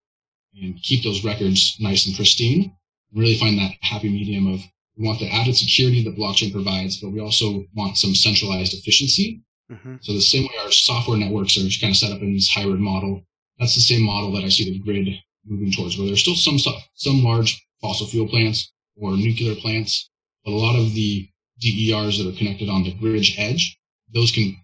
and 0.55 0.81
keep 0.81 1.03
those 1.03 1.25
records 1.25 1.75
nice 1.79 2.07
and 2.07 2.15
pristine. 2.15 2.73
And 3.11 3.21
really 3.21 3.37
find 3.37 3.59
that 3.59 3.75
happy 3.81 4.09
medium 4.09 4.47
of 4.47 4.61
we 4.97 5.05
want 5.05 5.19
the 5.19 5.29
added 5.29 5.57
security 5.57 6.03
that 6.05 6.17
blockchain 6.17 6.53
provides, 6.53 7.01
but 7.01 7.11
we 7.11 7.19
also 7.19 7.65
want 7.75 7.97
some 7.97 8.15
centralized 8.15 8.73
efficiency. 8.73 9.41
Mm-hmm. 9.69 9.97
So 9.99 10.13
the 10.13 10.21
same 10.21 10.43
way 10.43 10.55
our 10.63 10.71
software 10.71 11.17
networks 11.17 11.57
are 11.57 11.81
kind 11.81 11.91
of 11.91 11.97
set 11.97 12.13
up 12.13 12.21
in 12.21 12.33
this 12.33 12.47
hybrid 12.47 12.79
model, 12.79 13.23
that's 13.59 13.75
the 13.75 13.81
same 13.81 14.03
model 14.03 14.31
that 14.33 14.45
I 14.45 14.49
see 14.49 14.71
the 14.71 14.79
grid 14.79 15.09
moving 15.45 15.71
towards, 15.71 15.97
where 15.97 16.07
there's 16.07 16.21
still 16.21 16.35
some 16.35 16.57
some 16.93 17.23
large 17.23 17.65
fossil 17.81 18.07
fuel 18.07 18.27
plants 18.27 18.71
or 18.97 19.11
nuclear 19.11 19.55
plants, 19.55 20.09
but 20.43 20.51
a 20.51 20.55
lot 20.55 20.75
of 20.75 20.93
the 20.93 21.27
DERs 21.59 22.17
that 22.17 22.27
are 22.27 22.37
connected 22.37 22.69
on 22.69 22.83
the 22.83 22.93
grid 22.93 23.25
edge, 23.37 23.77
those 24.13 24.31
can 24.31 24.55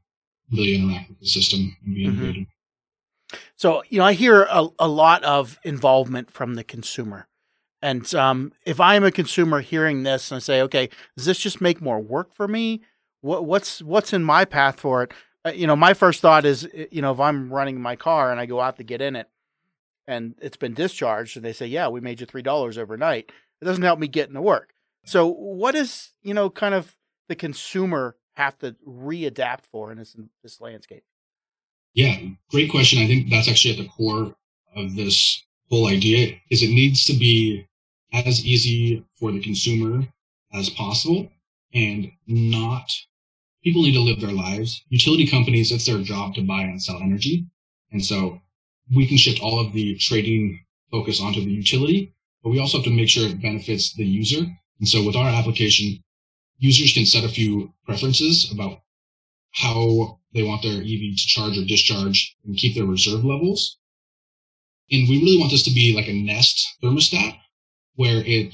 really 0.51 0.75
interact 0.75 1.09
with 1.09 1.19
the 1.19 1.27
system 1.27 1.75
and 1.85 1.95
be 1.95 2.01
mm-hmm. 2.01 2.11
integrated. 2.11 2.43
Mm-hmm. 2.43 3.37
So, 3.55 3.83
you 3.89 3.99
know, 3.99 4.05
I 4.05 4.13
hear 4.13 4.43
a, 4.43 4.67
a 4.79 4.87
lot 4.87 5.23
of 5.23 5.59
involvement 5.63 6.31
from 6.31 6.55
the 6.55 6.63
consumer. 6.63 7.27
And 7.81 8.13
um, 8.13 8.51
if 8.65 8.79
I'm 8.79 9.03
a 9.03 9.11
consumer 9.11 9.61
hearing 9.61 10.03
this 10.03 10.31
and 10.31 10.37
I 10.37 10.39
say, 10.39 10.61
okay, 10.63 10.89
does 11.15 11.25
this 11.25 11.39
just 11.39 11.61
make 11.61 11.81
more 11.81 11.99
work 11.99 12.33
for 12.33 12.47
me? 12.47 12.81
What, 13.21 13.45
what's 13.45 13.81
what's 13.81 14.13
in 14.13 14.23
my 14.23 14.45
path 14.45 14.79
for 14.79 15.03
it? 15.03 15.13
Uh, 15.45 15.51
you 15.51 15.65
know, 15.65 15.75
my 15.75 15.93
first 15.93 16.21
thought 16.21 16.45
is, 16.45 16.67
you 16.91 17.01
know, 17.01 17.11
if 17.11 17.19
I'm 17.19 17.51
running 17.51 17.81
my 17.81 17.95
car 17.95 18.31
and 18.31 18.39
I 18.39 18.45
go 18.45 18.59
out 18.59 18.77
to 18.77 18.83
get 18.83 19.01
in 19.01 19.15
it, 19.15 19.27
and 20.07 20.35
it's 20.41 20.57
been 20.57 20.73
discharged, 20.73 21.37
and 21.37 21.45
they 21.45 21.53
say, 21.53 21.67
yeah, 21.67 21.87
we 21.87 22.01
made 22.01 22.19
you 22.19 22.25
three 22.25 22.41
dollars 22.41 22.77
overnight. 22.77 23.31
It 23.61 23.65
doesn't 23.65 23.83
help 23.83 23.99
me 23.99 24.07
get 24.07 24.29
into 24.29 24.41
work. 24.41 24.73
So, 25.05 25.27
what 25.27 25.75
is 25.75 26.11
you 26.21 26.33
know, 26.33 26.49
kind 26.49 26.73
of 26.73 26.95
the 27.27 27.35
consumer 27.35 28.15
have 28.33 28.57
to 28.59 28.75
readapt 28.87 29.65
for 29.71 29.91
in 29.91 29.97
this 29.97 30.15
in 30.15 30.29
this 30.43 30.61
landscape? 30.61 31.03
Yeah, 31.93 32.17
great 32.49 32.71
question. 32.71 33.01
I 33.01 33.07
think 33.07 33.29
that's 33.29 33.49
actually 33.49 33.71
at 33.71 33.77
the 33.77 33.89
core 33.89 34.35
of 34.75 34.95
this 34.95 35.43
whole 35.69 35.87
idea. 35.87 36.35
Is 36.49 36.63
it 36.63 36.69
needs 36.69 37.05
to 37.05 37.13
be 37.13 37.67
as 38.13 38.45
easy 38.45 39.05
for 39.13 39.31
the 39.31 39.41
consumer 39.41 40.05
as 40.53 40.69
possible 40.69 41.29
and 41.73 42.11
not 42.27 42.91
people 43.63 43.83
need 43.83 43.93
to 43.93 44.01
live 44.01 44.19
their 44.19 44.31
lives. 44.31 44.83
Utility 44.89 45.27
companies, 45.27 45.71
it's 45.71 45.85
their 45.85 46.01
job 46.01 46.35
to 46.35 46.41
buy 46.41 46.61
and 46.61 46.81
sell 46.81 46.99
energy. 47.01 47.45
And 47.91 48.03
so 48.03 48.40
we 48.93 49.07
can 49.07 49.17
shift 49.17 49.41
all 49.41 49.59
of 49.59 49.73
the 49.73 49.97
trading 49.97 50.59
focus 50.91 51.21
onto 51.21 51.39
the 51.43 51.51
utility, 51.51 52.13
but 52.43 52.49
we 52.49 52.59
also 52.59 52.77
have 52.77 52.85
to 52.85 52.91
make 52.91 53.09
sure 53.09 53.27
it 53.27 53.41
benefits 53.41 53.93
the 53.93 54.05
user. 54.05 54.45
And 54.79 54.87
so 54.87 55.05
with 55.05 55.15
our 55.15 55.29
application, 55.29 56.01
users 56.57 56.93
can 56.93 57.05
set 57.05 57.23
a 57.23 57.29
few 57.29 57.73
preferences 57.85 58.51
about 58.51 58.81
how 59.51 60.19
they 60.33 60.43
want 60.43 60.61
their 60.61 60.81
EV 60.81 61.15
to 61.15 61.27
charge 61.27 61.57
or 61.57 61.65
discharge 61.65 62.35
and 62.45 62.57
keep 62.57 62.75
their 62.75 62.85
reserve 62.85 63.23
levels. 63.23 63.77
And 64.91 65.07
we 65.07 65.19
really 65.19 65.37
want 65.37 65.51
this 65.51 65.63
to 65.63 65.71
be 65.71 65.95
like 65.95 66.07
a 66.07 66.13
Nest 66.13 66.77
thermostat 66.83 67.37
where 67.95 68.23
it 68.25 68.53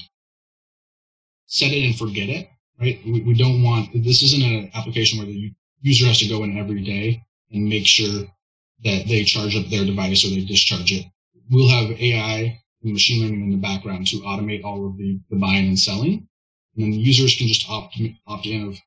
set 1.46 1.72
it 1.72 1.84
and 1.84 1.96
forget 1.96 2.28
it, 2.28 2.48
right? 2.80 3.00
We, 3.04 3.22
we 3.22 3.34
don't 3.34 3.62
want, 3.62 3.90
this 4.04 4.22
isn't 4.22 4.42
an 4.42 4.70
application 4.74 5.18
where 5.18 5.26
the 5.26 5.52
user 5.80 6.06
has 6.06 6.18
to 6.20 6.28
go 6.28 6.44
in 6.44 6.58
every 6.58 6.82
day 6.82 7.22
and 7.50 7.68
make 7.68 7.86
sure 7.86 8.26
that 8.84 9.08
they 9.08 9.24
charge 9.24 9.56
up 9.56 9.66
their 9.68 9.84
device 9.84 10.24
or 10.24 10.30
they 10.30 10.44
discharge 10.44 10.92
it. 10.92 11.06
We'll 11.50 11.68
have 11.68 11.90
AI 11.98 12.60
and 12.82 12.92
machine 12.92 13.22
learning 13.22 13.42
in 13.42 13.50
the 13.50 13.56
background 13.56 14.06
to 14.08 14.18
automate 14.18 14.64
all 14.64 14.86
of 14.86 14.96
the, 14.96 15.18
the 15.30 15.36
buying 15.36 15.66
and 15.66 15.78
selling. 15.78 16.28
And 16.76 16.84
then 16.84 16.92
users 16.92 17.36
can 17.36 17.48
just 17.48 17.68
opt, 17.68 17.98
opt 18.26 18.46
in 18.46 18.68
of 18.68 18.78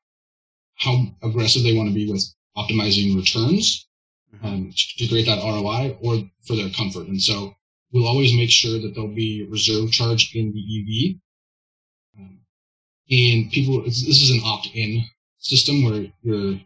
how 0.76 1.06
aggressive 1.22 1.62
they 1.62 1.74
want 1.74 1.88
to 1.88 1.94
be 1.94 2.10
with 2.10 2.24
optimizing 2.56 3.16
returns 3.16 3.86
mm-hmm. 4.34 4.46
um, 4.46 4.72
to 4.74 5.08
create 5.08 5.26
that 5.26 5.42
ROI 5.42 5.98
or 6.00 6.22
for 6.46 6.56
their 6.56 6.70
comfort. 6.70 7.08
And 7.08 7.20
so 7.20 7.54
we'll 7.92 8.08
always 8.08 8.34
make 8.34 8.50
sure 8.50 8.80
that 8.80 8.94
there'll 8.94 9.14
be 9.14 9.46
reserve 9.50 9.90
charge 9.90 10.34
in 10.34 10.52
the 10.52 10.60
EV. 10.60 11.16
Um, 12.18 12.38
and 13.10 13.50
people, 13.52 13.82
this 13.82 14.06
is 14.06 14.30
an 14.30 14.40
opt-in 14.44 15.04
system 15.38 15.84
where 15.84 16.06
you're 16.22 16.58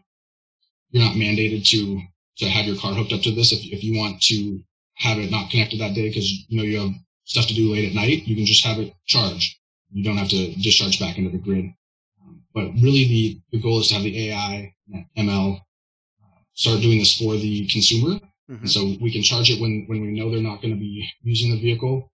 you're 0.91 1.03
not 1.03 1.15
mandated 1.15 1.67
to 1.67 2.01
to 2.39 2.49
have 2.49 2.65
your 2.65 2.77
car 2.77 2.93
hooked 2.93 3.13
up 3.13 3.21
to 3.21 3.31
this. 3.31 3.51
If 3.51 3.65
if 3.65 3.83
you 3.83 3.97
want 3.97 4.21
to 4.23 4.61
have 4.95 5.17
it 5.17 5.31
not 5.31 5.49
connected 5.49 5.79
that 5.79 5.95
day 5.95 6.07
because 6.07 6.29
you 6.47 6.57
know 6.57 6.63
you 6.63 6.79
have 6.79 6.93
stuff 7.25 7.47
to 7.47 7.53
do 7.53 7.71
late 7.71 7.89
at 7.89 7.95
night, 7.95 8.27
you 8.27 8.35
can 8.35 8.45
just 8.45 8.65
have 8.65 8.79
it 8.79 8.93
charge. 9.05 9.59
You 9.91 10.03
don't 10.03 10.17
have 10.17 10.29
to 10.29 10.53
discharge 10.55 10.99
back 10.99 11.17
into 11.17 11.31
the 11.31 11.37
grid. 11.37 11.65
Um, 12.21 12.41
but 12.53 12.71
really, 12.81 13.07
the 13.07 13.41
the 13.51 13.61
goal 13.61 13.79
is 13.79 13.89
to 13.89 13.95
have 13.95 14.03
the 14.03 14.29
AI 14.29 14.73
ML 15.17 15.57
uh, 15.57 16.39
start 16.53 16.81
doing 16.81 16.99
this 16.99 17.17
for 17.17 17.35
the 17.35 17.67
consumer 17.67 18.19
Mm-hmm. 18.49 18.65
So 18.65 18.95
we 19.01 19.11
can 19.11 19.23
charge 19.23 19.49
it 19.49 19.59
when, 19.59 19.85
when 19.87 20.01
we 20.01 20.17
know 20.17 20.31
they're 20.31 20.39
not 20.39 20.61
going 20.61 20.73
to 20.73 20.79
be 20.79 21.07
using 21.21 21.51
the 21.51 21.59
vehicle. 21.59 22.11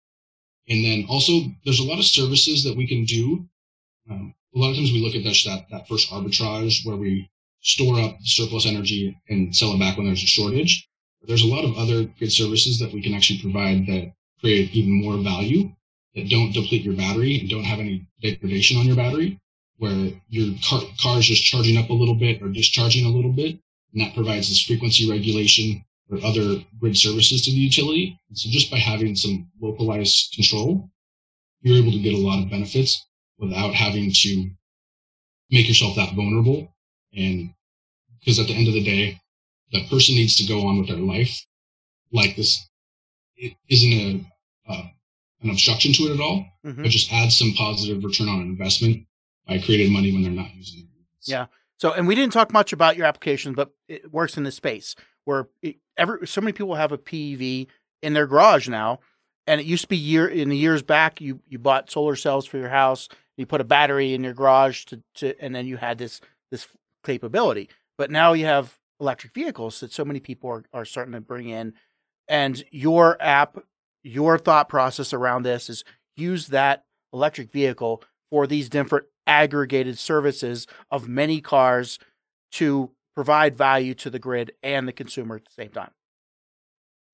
And 0.69 0.85
then 0.85 1.05
also 1.09 1.33
there's 1.65 1.81
a 1.81 1.85
lot 1.85 1.99
of 1.99 2.05
services 2.05 2.65
that 2.65 2.77
we 2.77 2.87
can 2.87 3.05
do. 3.05 3.47
Um, 4.11 4.35
a 4.55 4.59
lot 4.59 4.71
of 4.71 4.77
times 4.77 4.93
we 4.93 5.03
look 5.03 5.15
at 5.15 5.25
that, 5.25 5.37
that, 5.45 5.67
that 5.71 5.89
first 5.89 6.11
arbitrage 6.11 6.87
where 6.87 6.97
we 6.97 7.29
store 7.63 8.01
up 8.01 8.17
surplus 8.23 8.67
energy 8.67 9.17
and 9.29 9.55
sell 9.55 9.73
it 9.73 9.79
back 9.79 9.97
when 9.97 10.07
there's 10.07 10.23
a 10.23 10.27
shortage. 10.27 10.89
There's 11.27 11.45
a 11.45 11.49
lot 11.49 11.65
of 11.65 11.77
other 11.77 12.05
good 12.19 12.33
services 12.33 12.79
that 12.81 12.93
we 12.93 13.03
can 13.03 13.15
actually 13.15 13.41
provide 13.41 13.87
that 13.87 14.13
create 14.41 14.75
even 14.75 15.03
more 15.03 15.17
value 15.23 15.71
that 16.15 16.29
don't 16.29 16.53
deplete 16.53 16.83
your 16.83 16.97
battery 16.97 17.39
and 17.39 17.49
don't 17.49 17.65
have 17.65 17.79
any 17.79 18.07
degradation 18.21 18.77
on 18.77 18.87
your 18.87 18.97
battery 18.97 19.39
where 19.79 20.11
your 20.29 20.55
car, 20.69 20.81
car 21.01 21.19
is 21.19 21.27
just 21.27 21.45
charging 21.45 21.77
up 21.77 21.91
a 21.91 21.93
little 21.93 22.15
bit 22.15 22.43
or 22.43 22.49
discharging 22.49 23.05
a 23.07 23.09
little 23.09 23.33
bit. 23.33 23.59
And 23.93 24.01
that 24.01 24.15
provides 24.15 24.49
this 24.49 24.63
frequency 24.63 25.11
regulation 25.11 25.85
or 26.11 26.19
other 26.25 26.63
grid 26.79 26.97
services 26.97 27.43
to 27.43 27.51
the 27.51 27.57
utility. 27.57 28.19
And 28.29 28.39
so 28.39 28.49
just 28.51 28.71
by 28.71 28.79
having 28.79 29.17
some 29.17 29.49
localized 29.61 30.35
control, 30.35 30.89
you're 31.63 31.79
able 31.79 31.93
to 31.93 31.99
get 31.99 32.15
a 32.15 32.19
lot 32.19 32.43
of 32.43 32.51
benefits 32.51 33.07
without 33.39 33.75
having 33.75 34.13
to 34.13 34.51
make 35.51 35.69
yourself 35.69 35.97
that 35.97 36.15
vulnerable. 36.15 36.72
And 37.17 37.55
because 38.19 38.39
at 38.39 38.47
the 38.47 38.55
end 38.55 38.69
of 38.69 38.75
the 38.75 38.85
day, 38.85 39.21
that 39.73 39.89
person 39.89 40.15
needs 40.15 40.37
to 40.37 40.47
go 40.47 40.67
on 40.67 40.79
with 40.79 40.89
their 40.89 40.97
life 40.97 41.45
like 42.13 42.37
this. 42.37 42.69
It 43.37 43.55
isn't 43.69 43.93
a, 43.93 44.73
uh, 44.73 44.83
an 45.43 45.51
obstruction 45.51 45.93
to 45.95 46.03
it 46.05 46.15
at 46.15 46.21
all, 46.21 46.47
mm-hmm. 46.65 46.83
but 46.83 46.91
just 46.91 47.13
adds 47.13 47.37
some 47.37 47.53
positive 47.53 48.05
return 48.05 48.29
on 48.29 48.41
investment 48.41 49.07
by 49.47 49.59
creating 49.59 49.93
money 49.93 50.13
when 50.13 50.23
they're 50.23 50.31
not 50.31 50.55
using 50.55 50.81
it. 50.81 50.87
Yeah. 51.25 51.47
So, 51.79 51.93
and 51.93 52.07
we 52.07 52.15
didn't 52.15 52.33
talk 52.33 52.53
much 52.53 52.73
about 52.73 52.97
your 52.97 53.07
application, 53.07 53.55
but 53.55 53.71
it 53.89 54.13
works 54.13 54.37
in 54.37 54.45
this 54.45 54.55
space 54.55 54.95
where 55.25 55.49
it, 55.63 55.77
every 55.97 56.27
so 56.27 56.41
many 56.41 56.53
people 56.53 56.75
have 56.75 56.93
a 56.93 56.99
PEV 56.99 57.67
in 58.03 58.13
their 58.13 58.27
garage 58.27 58.69
now, 58.69 59.01
and 59.47 59.61
it 59.61 59.67
used 59.67 59.83
to 59.83 59.89
be 59.89 59.97
year 59.97 60.27
in 60.29 60.49
the 60.49 60.57
years 60.57 60.83
back 60.83 61.21
you 61.21 61.41
you 61.49 61.59
bought 61.59 61.91
solar 61.91 62.17
cells 62.17 62.47
for 62.47 62.59
your 62.59 62.69
house, 62.69 63.09
you 63.37 63.47
put 63.47 63.61
a 63.61 63.65
battery 63.65 64.15
in 64.15 64.23
your 64.23 64.35
garage 64.35 64.85
to, 64.87 65.03
to 65.15 65.35
and 65.41 65.55
then 65.55 65.67
you 65.67 65.77
had 65.77 65.99
this 65.99 66.21
this 66.51 66.69
capability. 67.05 67.69
But 67.99 68.11
now 68.11 68.33
you 68.33 68.47
have 68.47 68.79
electric 69.01 69.35
vehicles 69.35 69.81
that 69.81 69.93
so 69.93 70.05
many 70.05 70.21
people 70.21 70.51
are, 70.51 70.65
are 70.73 70.85
starting 70.85 71.13
to 71.13 71.21
bring 71.21 71.49
in, 71.49 71.75
and 72.29 72.65
your 72.71 73.21
app, 73.21 73.59
your 74.03 74.39
thought 74.39 74.69
process 74.69 75.13
around 75.13 75.43
this 75.43 75.69
is 75.69 75.85
use 76.17 76.49
that 76.49 76.85
electric 77.13 77.53
vehicle 77.53 78.03
for 78.31 78.47
these 78.47 78.69
different 78.69 79.07
aggregated 79.27 79.99
services 79.99 80.67
of 80.91 81.09
many 81.09 81.41
cars 81.41 81.99
to 82.53 82.91
provide 83.15 83.57
value 83.57 83.95
to 83.95 84.11
the 84.11 84.19
grid 84.19 84.53
and 84.63 84.89
the 84.89 84.93
consumer 84.93 85.37
at 85.37 85.45
the 85.45 85.51
same 85.51 85.71
time. 85.71 85.91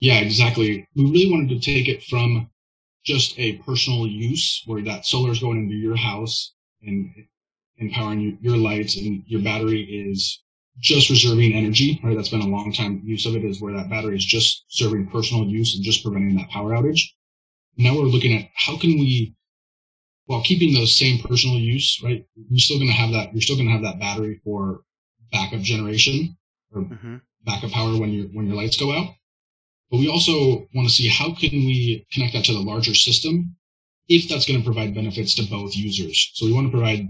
Yeah, 0.00 0.20
exactly. 0.20 0.86
We 0.94 1.04
really 1.04 1.30
wanted 1.30 1.48
to 1.48 1.60
take 1.60 1.88
it 1.88 2.04
from 2.04 2.48
just 3.04 3.38
a 3.38 3.54
personal 3.58 4.06
use 4.06 4.62
where 4.66 4.82
that 4.82 5.06
solar 5.06 5.32
is 5.32 5.40
going 5.40 5.64
into 5.64 5.74
your 5.74 5.96
house 5.96 6.54
and 6.82 7.10
empowering 7.78 8.38
your 8.40 8.56
lights 8.56 8.96
and 8.96 9.22
your 9.26 9.42
battery 9.42 9.82
is 9.82 10.42
just 10.80 11.10
reserving 11.10 11.52
energy, 11.54 12.00
right? 12.04 12.16
That's 12.16 12.28
been 12.28 12.40
a 12.40 12.46
long 12.46 12.72
time 12.72 13.02
use 13.04 13.26
of 13.26 13.34
it 13.34 13.44
is 13.44 13.60
where 13.60 13.74
that 13.74 13.90
battery 13.90 14.16
is 14.16 14.24
just 14.24 14.64
serving 14.68 15.08
personal 15.08 15.44
use 15.44 15.74
and 15.74 15.84
just 15.84 16.02
preventing 16.04 16.36
that 16.36 16.50
power 16.50 16.70
outage. 16.70 17.00
Now 17.76 17.94
we're 17.94 18.02
looking 18.02 18.36
at 18.36 18.48
how 18.54 18.76
can 18.76 18.90
we 18.90 19.34
while 20.26 20.42
keeping 20.42 20.74
those 20.74 20.96
same 20.96 21.18
personal 21.20 21.58
use, 21.58 22.00
right? 22.04 22.24
You're 22.50 22.58
still 22.58 22.78
going 22.78 22.90
to 22.90 22.94
have 22.94 23.12
that. 23.12 23.32
You're 23.32 23.40
still 23.40 23.56
going 23.56 23.66
to 23.68 23.72
have 23.72 23.82
that 23.82 23.98
battery 23.98 24.38
for 24.44 24.82
backup 25.32 25.60
generation 25.60 26.36
or 26.72 26.82
mm-hmm. 26.82 27.16
backup 27.44 27.70
power 27.70 27.98
when 27.98 28.10
your 28.10 28.26
when 28.28 28.46
your 28.46 28.56
lights 28.56 28.76
go 28.76 28.92
out. 28.92 29.14
But 29.90 29.98
we 29.98 30.08
also 30.08 30.68
want 30.74 30.86
to 30.86 30.94
see 30.94 31.08
how 31.08 31.34
can 31.34 31.50
we 31.50 32.06
connect 32.12 32.34
that 32.34 32.44
to 32.44 32.52
the 32.52 32.58
larger 32.58 32.94
system 32.94 33.56
if 34.08 34.28
that's 34.28 34.46
going 34.46 34.58
to 34.58 34.64
provide 34.64 34.94
benefits 34.94 35.34
to 35.36 35.42
both 35.48 35.74
users. 35.74 36.30
So 36.34 36.46
we 36.46 36.52
want 36.52 36.66
to 36.66 36.70
provide 36.70 37.08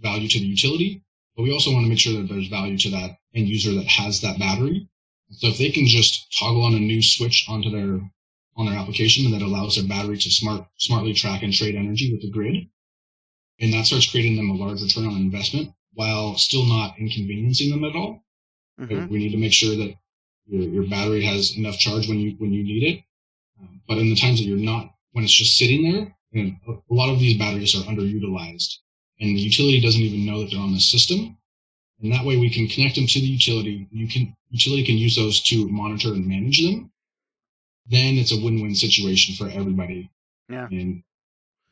value 0.00 0.28
to 0.28 0.38
the 0.38 0.46
utility, 0.46 1.02
but 1.36 1.42
we 1.42 1.52
also 1.52 1.72
want 1.72 1.84
to 1.84 1.88
make 1.88 1.98
sure 1.98 2.14
that 2.14 2.28
there's 2.28 2.48
value 2.48 2.78
to 2.78 2.90
that 2.90 3.18
end 3.34 3.48
user 3.48 3.72
that 3.74 3.86
has 3.86 4.20
that 4.20 4.38
battery. 4.38 4.88
So 5.30 5.48
if 5.48 5.58
they 5.58 5.70
can 5.70 5.86
just 5.86 6.36
toggle 6.38 6.64
on 6.64 6.74
a 6.74 6.80
new 6.80 7.02
switch 7.02 7.46
onto 7.48 7.70
their 7.70 8.00
on 8.56 8.66
their 8.66 8.78
application 8.78 9.24
and 9.24 9.34
that 9.34 9.46
allows 9.46 9.76
their 9.76 9.86
battery 9.86 10.18
to 10.18 10.30
smart 10.30 10.66
smartly 10.76 11.14
track 11.14 11.42
and 11.42 11.52
trade 11.52 11.76
energy 11.76 12.12
with 12.12 12.22
the 12.22 12.30
grid, 12.30 12.68
and 13.60 13.72
that 13.72 13.86
starts 13.86 14.10
creating 14.10 14.36
them 14.36 14.50
a 14.50 14.54
large 14.54 14.82
return 14.82 15.06
on 15.06 15.16
investment 15.16 15.72
while 15.94 16.36
still 16.36 16.64
not 16.64 16.98
inconveniencing 16.98 17.70
them 17.70 17.84
at 17.84 17.96
all. 17.96 18.22
Mm-hmm. 18.80 19.12
We 19.12 19.18
need 19.18 19.32
to 19.32 19.38
make 19.38 19.52
sure 19.52 19.76
that 19.76 19.94
your, 20.46 20.62
your 20.62 20.84
battery 20.84 21.24
has 21.24 21.56
enough 21.56 21.78
charge 21.78 22.08
when 22.08 22.18
you 22.18 22.34
when 22.38 22.52
you 22.52 22.64
need 22.64 22.82
it. 22.82 23.04
Um, 23.60 23.80
but 23.86 23.98
in 23.98 24.08
the 24.08 24.16
times 24.16 24.40
that 24.40 24.46
you're 24.46 24.56
not, 24.56 24.94
when 25.12 25.24
it's 25.24 25.34
just 25.34 25.56
sitting 25.56 25.90
there, 25.90 26.16
and 26.32 26.56
a 26.66 26.94
lot 26.94 27.12
of 27.12 27.18
these 27.18 27.38
batteries 27.38 27.74
are 27.74 27.84
underutilized, 27.84 28.78
and 29.20 29.36
the 29.36 29.40
utility 29.40 29.80
doesn't 29.80 30.00
even 30.00 30.24
know 30.24 30.40
that 30.40 30.50
they're 30.50 30.60
on 30.60 30.72
the 30.72 30.80
system. 30.80 31.36
And 32.02 32.12
that 32.12 32.24
way, 32.24 32.38
we 32.38 32.48
can 32.48 32.66
connect 32.66 32.94
them 32.94 33.06
to 33.06 33.20
the 33.20 33.26
utility. 33.26 33.86
You 33.90 34.08
can 34.08 34.34
utility 34.48 34.84
can 34.84 34.96
use 34.96 35.16
those 35.16 35.40
to 35.44 35.68
monitor 35.68 36.08
and 36.08 36.26
manage 36.26 36.64
them. 36.64 36.90
Then 37.86 38.16
it's 38.16 38.32
a 38.32 38.42
win-win 38.42 38.74
situation 38.74 39.34
for 39.34 39.50
everybody. 39.52 40.10
Yeah. 40.48 40.66
And 40.70 41.02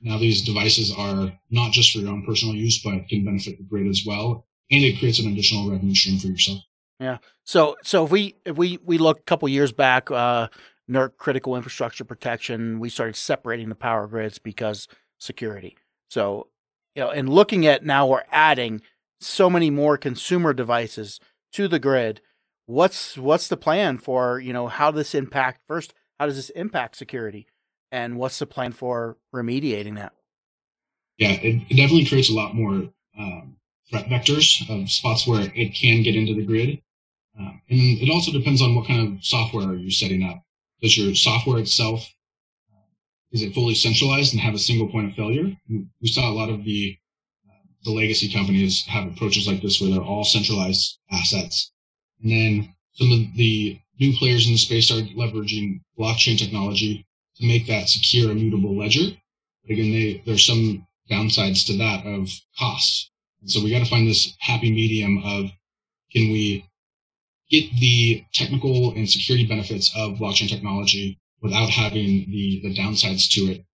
now 0.00 0.18
these 0.18 0.44
devices 0.44 0.94
are 0.96 1.32
not 1.50 1.72
just 1.72 1.92
for 1.92 1.98
your 1.98 2.10
own 2.10 2.24
personal 2.24 2.54
use, 2.54 2.82
but 2.82 3.08
can 3.08 3.24
benefit 3.24 3.56
the 3.58 3.64
grid 3.64 3.88
as 3.88 4.04
well, 4.06 4.46
and 4.70 4.84
it 4.84 4.98
creates 4.98 5.18
an 5.18 5.32
additional 5.32 5.70
revenue 5.70 5.94
stream 5.94 6.18
for 6.18 6.28
yourself. 6.28 6.58
Yeah. 7.00 7.18
So 7.44 7.76
so 7.82 8.04
if 8.04 8.10
we 8.10 8.36
if 8.44 8.56
we 8.56 8.78
we 8.84 8.98
look 8.98 9.20
a 9.20 9.22
couple 9.22 9.48
years 9.48 9.72
back, 9.72 10.10
uh, 10.10 10.48
NERC 10.90 11.16
critical 11.16 11.56
infrastructure 11.56 12.04
protection, 12.04 12.78
we 12.80 12.90
started 12.90 13.16
separating 13.16 13.68
the 13.68 13.74
power 13.74 14.06
grids 14.06 14.38
because 14.38 14.88
security. 15.18 15.76
So 16.10 16.48
you 16.98 17.04
know, 17.04 17.10
and 17.10 17.28
looking 17.28 17.64
at 17.64 17.84
now 17.84 18.08
we're 18.08 18.24
adding 18.32 18.82
so 19.20 19.48
many 19.48 19.70
more 19.70 19.96
consumer 19.96 20.52
devices 20.52 21.20
to 21.52 21.68
the 21.68 21.78
grid. 21.78 22.20
What's 22.66 23.16
what's 23.16 23.46
the 23.46 23.56
plan 23.56 23.98
for 23.98 24.40
you 24.40 24.52
know 24.52 24.66
how 24.66 24.90
this 24.90 25.14
impact 25.14 25.60
first? 25.68 25.94
How 26.18 26.26
does 26.26 26.34
this 26.34 26.50
impact 26.50 26.96
security, 26.96 27.46
and 27.92 28.16
what's 28.16 28.40
the 28.40 28.46
plan 28.46 28.72
for 28.72 29.16
remediating 29.32 29.94
that? 29.94 30.12
Yeah, 31.18 31.34
it, 31.34 31.62
it 31.70 31.76
definitely 31.76 32.04
creates 32.04 32.30
a 32.30 32.34
lot 32.34 32.56
more 32.56 32.88
um, 33.16 33.56
threat 33.88 34.06
vectors 34.06 34.68
of 34.68 34.90
spots 34.90 35.24
where 35.24 35.48
it 35.54 35.74
can 35.76 36.02
get 36.02 36.16
into 36.16 36.34
the 36.34 36.44
grid. 36.44 36.82
Um, 37.38 37.62
and 37.70 38.02
it 38.02 38.10
also 38.10 38.32
depends 38.32 38.60
on 38.60 38.74
what 38.74 38.88
kind 38.88 39.06
of 39.06 39.24
software 39.24 39.68
are 39.68 39.76
you 39.76 39.92
setting 39.92 40.24
up. 40.24 40.42
Does 40.82 40.98
your 40.98 41.14
software 41.14 41.60
itself 41.60 42.12
is 43.32 43.42
it 43.42 43.54
fully 43.54 43.74
centralized 43.74 44.32
and 44.32 44.40
have 44.40 44.54
a 44.54 44.58
single 44.58 44.88
point 44.88 45.10
of 45.10 45.14
failure? 45.14 45.54
We 45.68 46.08
saw 46.08 46.30
a 46.30 46.32
lot 46.32 46.50
of 46.50 46.64
the 46.64 46.96
uh, 47.48 47.66
the 47.84 47.90
legacy 47.90 48.32
companies 48.32 48.84
have 48.86 49.06
approaches 49.06 49.46
like 49.46 49.60
this 49.62 49.80
where 49.80 49.90
they're 49.90 50.00
all 50.00 50.24
centralized 50.24 50.98
assets, 51.10 51.72
and 52.22 52.30
then 52.30 52.74
some 52.94 53.12
of 53.12 53.36
the 53.36 53.78
new 54.00 54.16
players 54.16 54.46
in 54.46 54.52
the 54.52 54.58
space 54.58 54.90
are 54.90 55.02
leveraging 55.16 55.80
blockchain 55.98 56.38
technology 56.38 57.06
to 57.36 57.46
make 57.46 57.66
that 57.66 57.88
secure, 57.88 58.30
immutable 58.30 58.76
ledger. 58.76 59.16
But 59.62 59.72
again, 59.72 59.92
they, 59.92 60.22
there's 60.24 60.44
some 60.44 60.86
downsides 61.10 61.66
to 61.66 61.76
that 61.78 62.06
of 62.06 62.30
costs. 62.58 63.10
And 63.40 63.50
so 63.50 63.62
we 63.62 63.70
got 63.70 63.80
to 63.80 63.90
find 63.90 64.08
this 64.08 64.34
happy 64.40 64.70
medium 64.70 65.18
of 65.18 65.50
can 66.12 66.32
we 66.32 66.64
get 67.50 67.70
the 67.78 68.24
technical 68.32 68.92
and 68.92 69.08
security 69.08 69.46
benefits 69.46 69.92
of 69.96 70.18
blockchain 70.18 70.48
technology 70.48 71.18
without 71.40 71.70
having 71.70 72.30
the, 72.30 72.60
the 72.62 72.74
downsides 72.74 73.30
to 73.32 73.52
it? 73.52 73.64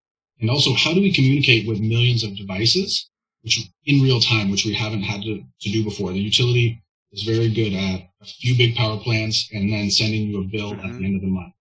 And 0.40 0.50
also, 0.50 0.74
how 0.74 0.92
do 0.92 1.00
we 1.00 1.12
communicate 1.12 1.66
with 1.66 1.80
millions 1.80 2.24
of 2.24 2.36
devices, 2.36 3.08
which 3.42 3.60
in 3.86 4.02
real 4.02 4.20
time, 4.20 4.50
which 4.50 4.64
we 4.64 4.74
haven't 4.74 5.02
had 5.02 5.22
to, 5.22 5.42
to 5.60 5.70
do 5.70 5.84
before? 5.84 6.12
The 6.12 6.18
utility 6.18 6.82
is 7.12 7.22
very 7.22 7.52
good 7.52 7.72
at 7.72 8.08
a 8.20 8.24
few 8.24 8.56
big 8.56 8.74
power 8.74 8.98
plants 8.98 9.48
and 9.52 9.72
then 9.72 9.90
sending 9.90 10.28
you 10.28 10.40
a 10.40 10.44
bill 10.44 10.72
mm-hmm. 10.72 10.86
at 10.86 10.98
the 10.98 11.04
end 11.04 11.16
of 11.16 11.22
the 11.22 11.28
month. 11.28 11.54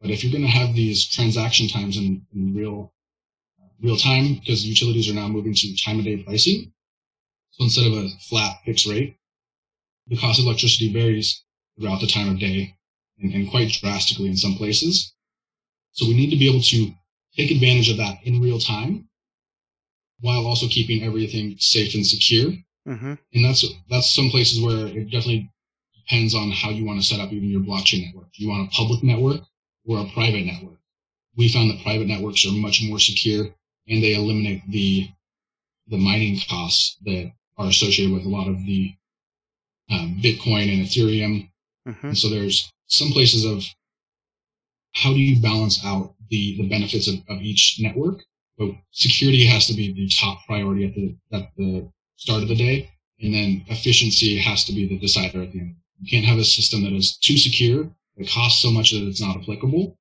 But 0.00 0.10
if 0.10 0.22
you're 0.22 0.32
going 0.32 0.44
to 0.44 0.58
have 0.58 0.74
these 0.74 1.06
transaction 1.08 1.68
times 1.68 1.96
in, 1.96 2.24
in 2.34 2.54
real 2.54 2.92
real 3.82 3.96
time, 3.96 4.34
because 4.34 4.66
utilities 4.66 5.10
are 5.10 5.14
now 5.14 5.28
moving 5.28 5.54
to 5.54 5.76
time 5.76 5.98
of 5.98 6.04
day 6.04 6.22
pricing, 6.22 6.72
so 7.50 7.64
instead 7.64 7.86
of 7.86 7.94
a 7.94 8.08
flat 8.28 8.58
fixed 8.64 8.86
rate, 8.86 9.16
the 10.06 10.16
cost 10.16 10.38
of 10.38 10.44
electricity 10.44 10.92
varies 10.92 11.42
throughout 11.78 12.00
the 12.00 12.06
time 12.06 12.28
of 12.28 12.38
day 12.38 12.76
and, 13.20 13.32
and 13.32 13.50
quite 13.50 13.70
drastically 13.72 14.28
in 14.28 14.36
some 14.36 14.54
places. 14.54 15.14
So 15.92 16.06
we 16.06 16.14
need 16.14 16.30
to 16.30 16.36
be 16.36 16.48
able 16.48 16.62
to 16.62 16.92
take 17.36 17.50
advantage 17.50 17.90
of 17.90 17.96
that 17.98 18.18
in 18.24 18.40
real 18.40 18.58
time 18.58 19.08
while 20.20 20.46
also 20.46 20.66
keeping 20.68 21.02
everything 21.02 21.56
safe 21.58 21.94
and 21.94 22.06
secure. 22.06 22.52
Mm-hmm. 22.86 23.14
And 23.34 23.44
that's 23.44 23.64
that's 23.88 24.14
some 24.14 24.30
places 24.30 24.62
where 24.62 24.86
it 24.86 25.04
definitely 25.04 25.50
depends 25.94 26.34
on 26.34 26.50
how 26.50 26.70
you 26.70 26.84
want 26.84 27.00
to 27.00 27.06
set 27.06 27.20
up 27.20 27.32
even 27.32 27.48
your 27.48 27.60
blockchain 27.60 28.06
network. 28.06 28.32
Do 28.32 28.44
you 28.44 28.48
want 28.48 28.68
a 28.68 28.74
public 28.74 29.02
network 29.02 29.40
or 29.86 30.00
a 30.00 30.10
private 30.12 30.44
network? 30.44 30.78
We 31.36 31.48
found 31.48 31.70
that 31.70 31.82
private 31.82 32.08
networks 32.08 32.46
are 32.46 32.52
much 32.52 32.82
more 32.82 32.98
secure 32.98 33.46
and 33.88 34.02
they 34.02 34.14
eliminate 34.14 34.62
the 34.68 35.08
the 35.88 35.98
mining 35.98 36.38
costs 36.48 36.96
that 37.04 37.32
are 37.58 37.66
associated 37.66 38.14
with 38.14 38.24
a 38.24 38.28
lot 38.28 38.48
of 38.48 38.56
the 38.64 38.94
um, 39.90 40.20
Bitcoin 40.22 40.72
and 40.72 40.86
Ethereum 40.86 41.50
Mm-hmm. 41.88 42.06
And 42.08 42.18
so 42.18 42.28
there's 42.28 42.72
some 42.86 43.10
places 43.10 43.44
of 43.44 43.64
how 44.92 45.12
do 45.12 45.20
you 45.20 45.40
balance 45.40 45.84
out 45.84 46.14
the, 46.28 46.56
the 46.58 46.68
benefits 46.68 47.08
of, 47.08 47.14
of 47.28 47.42
each 47.42 47.78
network? 47.80 48.22
But 48.58 48.72
security 48.90 49.46
has 49.46 49.66
to 49.68 49.74
be 49.74 49.92
the 49.92 50.08
top 50.08 50.44
priority 50.46 50.84
at 50.84 50.94
the, 50.94 51.16
at 51.32 51.50
the 51.56 51.90
start 52.16 52.42
of 52.42 52.48
the 52.48 52.56
day. 52.56 52.90
And 53.20 53.34
then 53.34 53.64
efficiency 53.68 54.38
has 54.38 54.64
to 54.64 54.72
be 54.72 54.86
the 54.86 54.98
decider 54.98 55.42
at 55.42 55.52
the 55.52 55.60
end. 55.60 55.76
You 56.00 56.10
can't 56.10 56.26
have 56.26 56.38
a 56.38 56.44
system 56.44 56.82
that 56.84 56.92
is 56.92 57.18
too 57.18 57.36
secure, 57.36 57.90
that 58.16 58.28
costs 58.28 58.62
so 58.62 58.70
much 58.70 58.90
that 58.90 59.06
it's 59.06 59.20
not 59.20 59.36
applicable. 59.36 59.98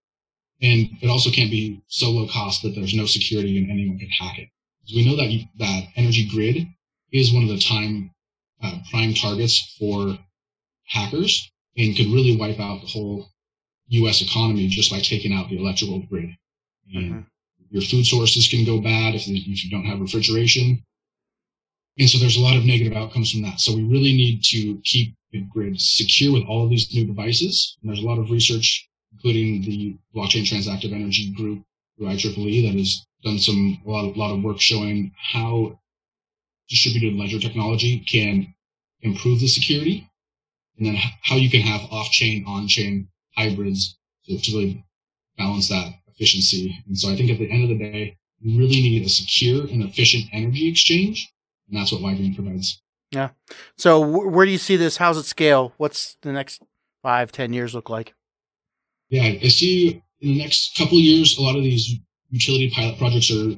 And 0.62 0.89
it 1.02 1.10
also 1.10 1.30
can't 1.30 1.52
be 1.52 1.82
so 1.88 2.10
low 2.10 2.28
cost 2.28 2.63
that 2.63 2.75
there's 2.75 2.93
no 2.93 3.06
security 3.06 3.58
and 3.58 3.71
anyone 3.71 3.97
can 3.97 4.10
hack 4.10 4.39
it. 4.39 4.49
Because 4.82 4.95
we 4.95 5.06
know 5.06 5.15
that, 5.17 5.30
you, 5.30 5.45
that 5.60 5.88
energy 5.95 6.28
grid 6.30 6.67
is 7.12 7.34
one 7.34 7.43
of 7.43 7.49
the 7.49 7.60
time 7.60 8.12
uh, 8.62 8.80
prime 8.89 9.13
targets 9.13 9.75
for 9.80 10.17
hackers 10.88 11.49
and 11.78 11.95
could 11.95 12.08
really 12.08 12.36
wipe 12.36 12.60
out 12.60 12.82
the 12.82 12.88
whole 12.88 13.30
U.S. 13.89 14.21
economy 14.21 14.67
just 14.67 14.91
by 14.91 14.99
taking 14.99 15.34
out 15.34 15.49
the 15.49 15.58
electrical 15.58 15.99
grid. 15.99 16.36
And 16.93 17.04
mm-hmm. 17.04 17.19
your 17.69 17.82
food 17.82 18.06
sources 18.06 18.47
can 18.47 18.65
go 18.65 18.80
bad 18.80 19.15
if, 19.15 19.28
if 19.28 19.63
you 19.63 19.69
don't 19.69 19.86
have 19.86 19.99
refrigeration. 19.99 20.84
And 21.97 22.10
so 22.10 22.17
there's 22.17 22.38
a 22.38 22.41
lot 22.41 22.56
of 22.56 22.65
negative 22.65 22.93
outcomes 22.93 23.32
from 23.32 23.41
that. 23.41 23.60
So 23.60 23.75
we 23.75 23.84
really 23.84 24.15
need 24.15 24.43
to 24.45 24.80
keep 24.84 25.15
the 25.32 25.41
grid 25.41 25.80
secure 25.80 26.34
with 26.34 26.43
all 26.43 26.63
of 26.63 26.69
these 26.69 26.93
new 26.93 27.06
devices. 27.06 27.78
And 27.82 27.89
there's 27.89 28.04
a 28.04 28.08
lot 28.08 28.19
of 28.19 28.32
research, 28.32 28.88
including 29.12 29.62
the 29.63 29.97
blockchain 30.15 30.47
transactive 30.47 30.93
energy 30.93 31.34
group 31.34 31.63
through 31.97 32.08
IEEE 32.08 32.71
that 32.71 32.78
has 32.78 33.06
done 33.23 33.38
some 33.38 33.82
a 33.86 33.89
lot 33.89 34.10
of, 34.10 34.15
lot 34.15 34.34
of 34.34 34.41
work 34.43 34.62
showing 34.62 35.12
how 35.17 35.78
distributed 36.69 37.19
ledger 37.19 37.39
technology 37.39 37.99
can 37.99 38.54
improve 39.02 39.39
the 39.39 39.47
security 39.47 40.10
and 40.78 40.88
then 40.88 40.95
how 41.23 41.36
you 41.36 41.49
can 41.49 41.62
have 41.62 41.82
off-chain, 41.91 42.45
on-chain 42.47 43.08
hybrids 43.39 43.97
to, 44.25 44.38
to 44.38 44.52
really 44.52 44.86
balance 45.38 45.69
that 45.69 45.93
efficiency. 46.08 46.75
And 46.88 46.97
so 46.97 47.10
I 47.12 47.15
think 47.15 47.32
at 47.32 47.39
the 47.39 47.49
end 47.49 47.63
of 47.63 47.69
the 47.69 47.78
day, 47.78 48.17
you 48.41 48.60
really 48.60 48.82
need 48.82 49.06
a 49.06 49.10
secure 49.10 49.62
and 49.67 49.84
efficient 49.84 50.25
energy 50.32 50.67
exchange, 50.67 51.32
and 51.67 51.78
that's 51.78 51.91
what 51.91 52.02
WiGreen 52.02 52.36
provides. 52.36 52.82
Yeah. 53.12 53.30
So 53.78 53.99
where 53.99 54.45
do 54.45 54.52
you 54.52 54.58
see 54.58 54.75
this? 54.75 54.97
How's 54.97 55.17
it 55.17 55.25
scale? 55.25 55.73
What's 55.78 56.17
the 56.21 56.32
next 56.32 56.62
five, 57.02 57.32
ten 57.32 57.54
years 57.54 57.73
look 57.73 57.89
like? 57.89 58.13
Yeah, 59.10 59.23
I 59.23 59.47
see 59.47 60.02
in 60.21 60.30
the 60.34 60.39
next 60.39 60.78
couple 60.78 60.97
of 60.97 61.04
years, 61.04 61.38
a 61.38 61.41
lot 61.41 61.56
of 61.56 61.63
these 61.63 61.95
utility 62.30 62.69
pilot 62.69 62.97
projects 62.97 63.32
are 63.32 63.56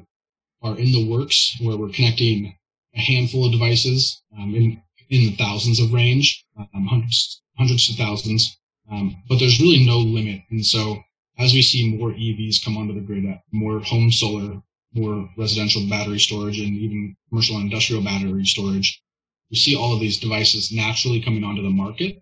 are 0.63 0.77
in 0.77 0.91
the 0.91 1.09
works 1.09 1.57
where 1.59 1.75
we're 1.75 1.89
connecting 1.89 2.55
a 2.95 2.99
handful 2.99 3.45
of 3.45 3.51
devices 3.51 4.21
um, 4.37 4.55
in 4.55 4.81
in 5.09 5.21
the 5.27 5.35
thousands 5.35 5.79
of 5.79 5.91
range, 5.91 6.45
um, 6.57 6.87
hundreds, 6.87 7.41
hundreds 7.57 7.89
of 7.89 7.97
thousands. 7.97 8.57
Um, 8.91 9.15
but 9.29 9.39
there's 9.39 9.61
really 9.61 9.85
no 9.85 9.99
limit. 9.99 10.41
And 10.51 10.65
so 10.65 11.01
as 11.37 11.53
we 11.53 11.61
see 11.61 11.95
more 11.95 12.11
EVs 12.11 12.63
come 12.63 12.77
onto 12.77 12.93
the 12.93 12.99
grid, 12.99 13.25
uh, 13.25 13.37
more 13.51 13.79
home 13.79 14.11
solar, 14.11 14.61
more 14.93 15.29
residential 15.37 15.87
battery 15.89 16.19
storage, 16.19 16.59
and 16.59 16.75
even 16.75 17.15
commercial 17.29 17.55
and 17.55 17.65
industrial 17.65 18.03
battery 18.03 18.45
storage, 18.45 19.01
we 19.49 19.57
see 19.57 19.75
all 19.75 19.93
of 19.93 20.01
these 20.01 20.19
devices 20.19 20.71
naturally 20.71 21.21
coming 21.21 21.43
onto 21.43 21.61
the 21.61 21.69
market. 21.69 22.21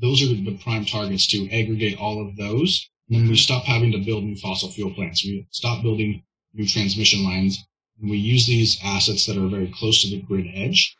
Those 0.00 0.22
are 0.22 0.26
the 0.26 0.58
prime 0.62 0.84
targets 0.84 1.26
to 1.28 1.50
aggregate 1.50 1.98
all 1.98 2.26
of 2.26 2.36
those. 2.36 2.88
And 3.08 3.20
then 3.20 3.28
we 3.28 3.36
stop 3.36 3.64
having 3.64 3.92
to 3.92 3.98
build 3.98 4.24
new 4.24 4.36
fossil 4.36 4.70
fuel 4.70 4.92
plants. 4.92 5.24
We 5.24 5.46
stop 5.50 5.82
building 5.82 6.22
new 6.54 6.66
transmission 6.66 7.24
lines. 7.24 7.64
And 8.00 8.10
we 8.10 8.16
use 8.16 8.46
these 8.46 8.78
assets 8.82 9.26
that 9.26 9.36
are 9.36 9.48
very 9.48 9.68
close 9.68 10.02
to 10.02 10.10
the 10.10 10.22
grid 10.22 10.46
edge. 10.54 10.96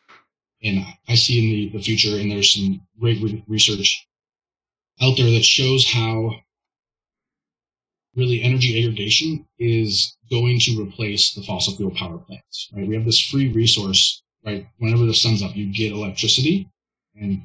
And 0.63 0.85
I 1.09 1.15
see 1.15 1.39
in 1.39 1.71
the, 1.71 1.77
the 1.77 1.83
future, 1.83 2.17
and 2.17 2.31
there's 2.31 2.53
some 2.53 2.81
great 2.99 3.21
re- 3.21 3.43
research 3.47 4.07
out 5.03 5.17
there 5.17 5.31
that 5.31 5.43
shows 5.43 5.89
how 5.89 6.31
really 8.15 8.41
energy 8.41 8.79
aggregation 8.79 9.45
is 9.59 10.15
going 10.29 10.59
to 10.59 10.81
replace 10.81 11.33
the 11.33 11.43
fossil 11.43 11.75
fuel 11.75 11.91
power 11.91 12.17
plants, 12.17 12.69
right? 12.73 12.87
We 12.87 12.95
have 12.95 13.05
this 13.05 13.19
free 13.19 13.51
resource, 13.51 14.23
right? 14.45 14.67
Whenever 14.77 15.05
the 15.05 15.13
sun's 15.13 15.43
up, 15.43 15.55
you 15.55 15.73
get 15.73 15.91
electricity 15.91 16.69
and 17.19 17.41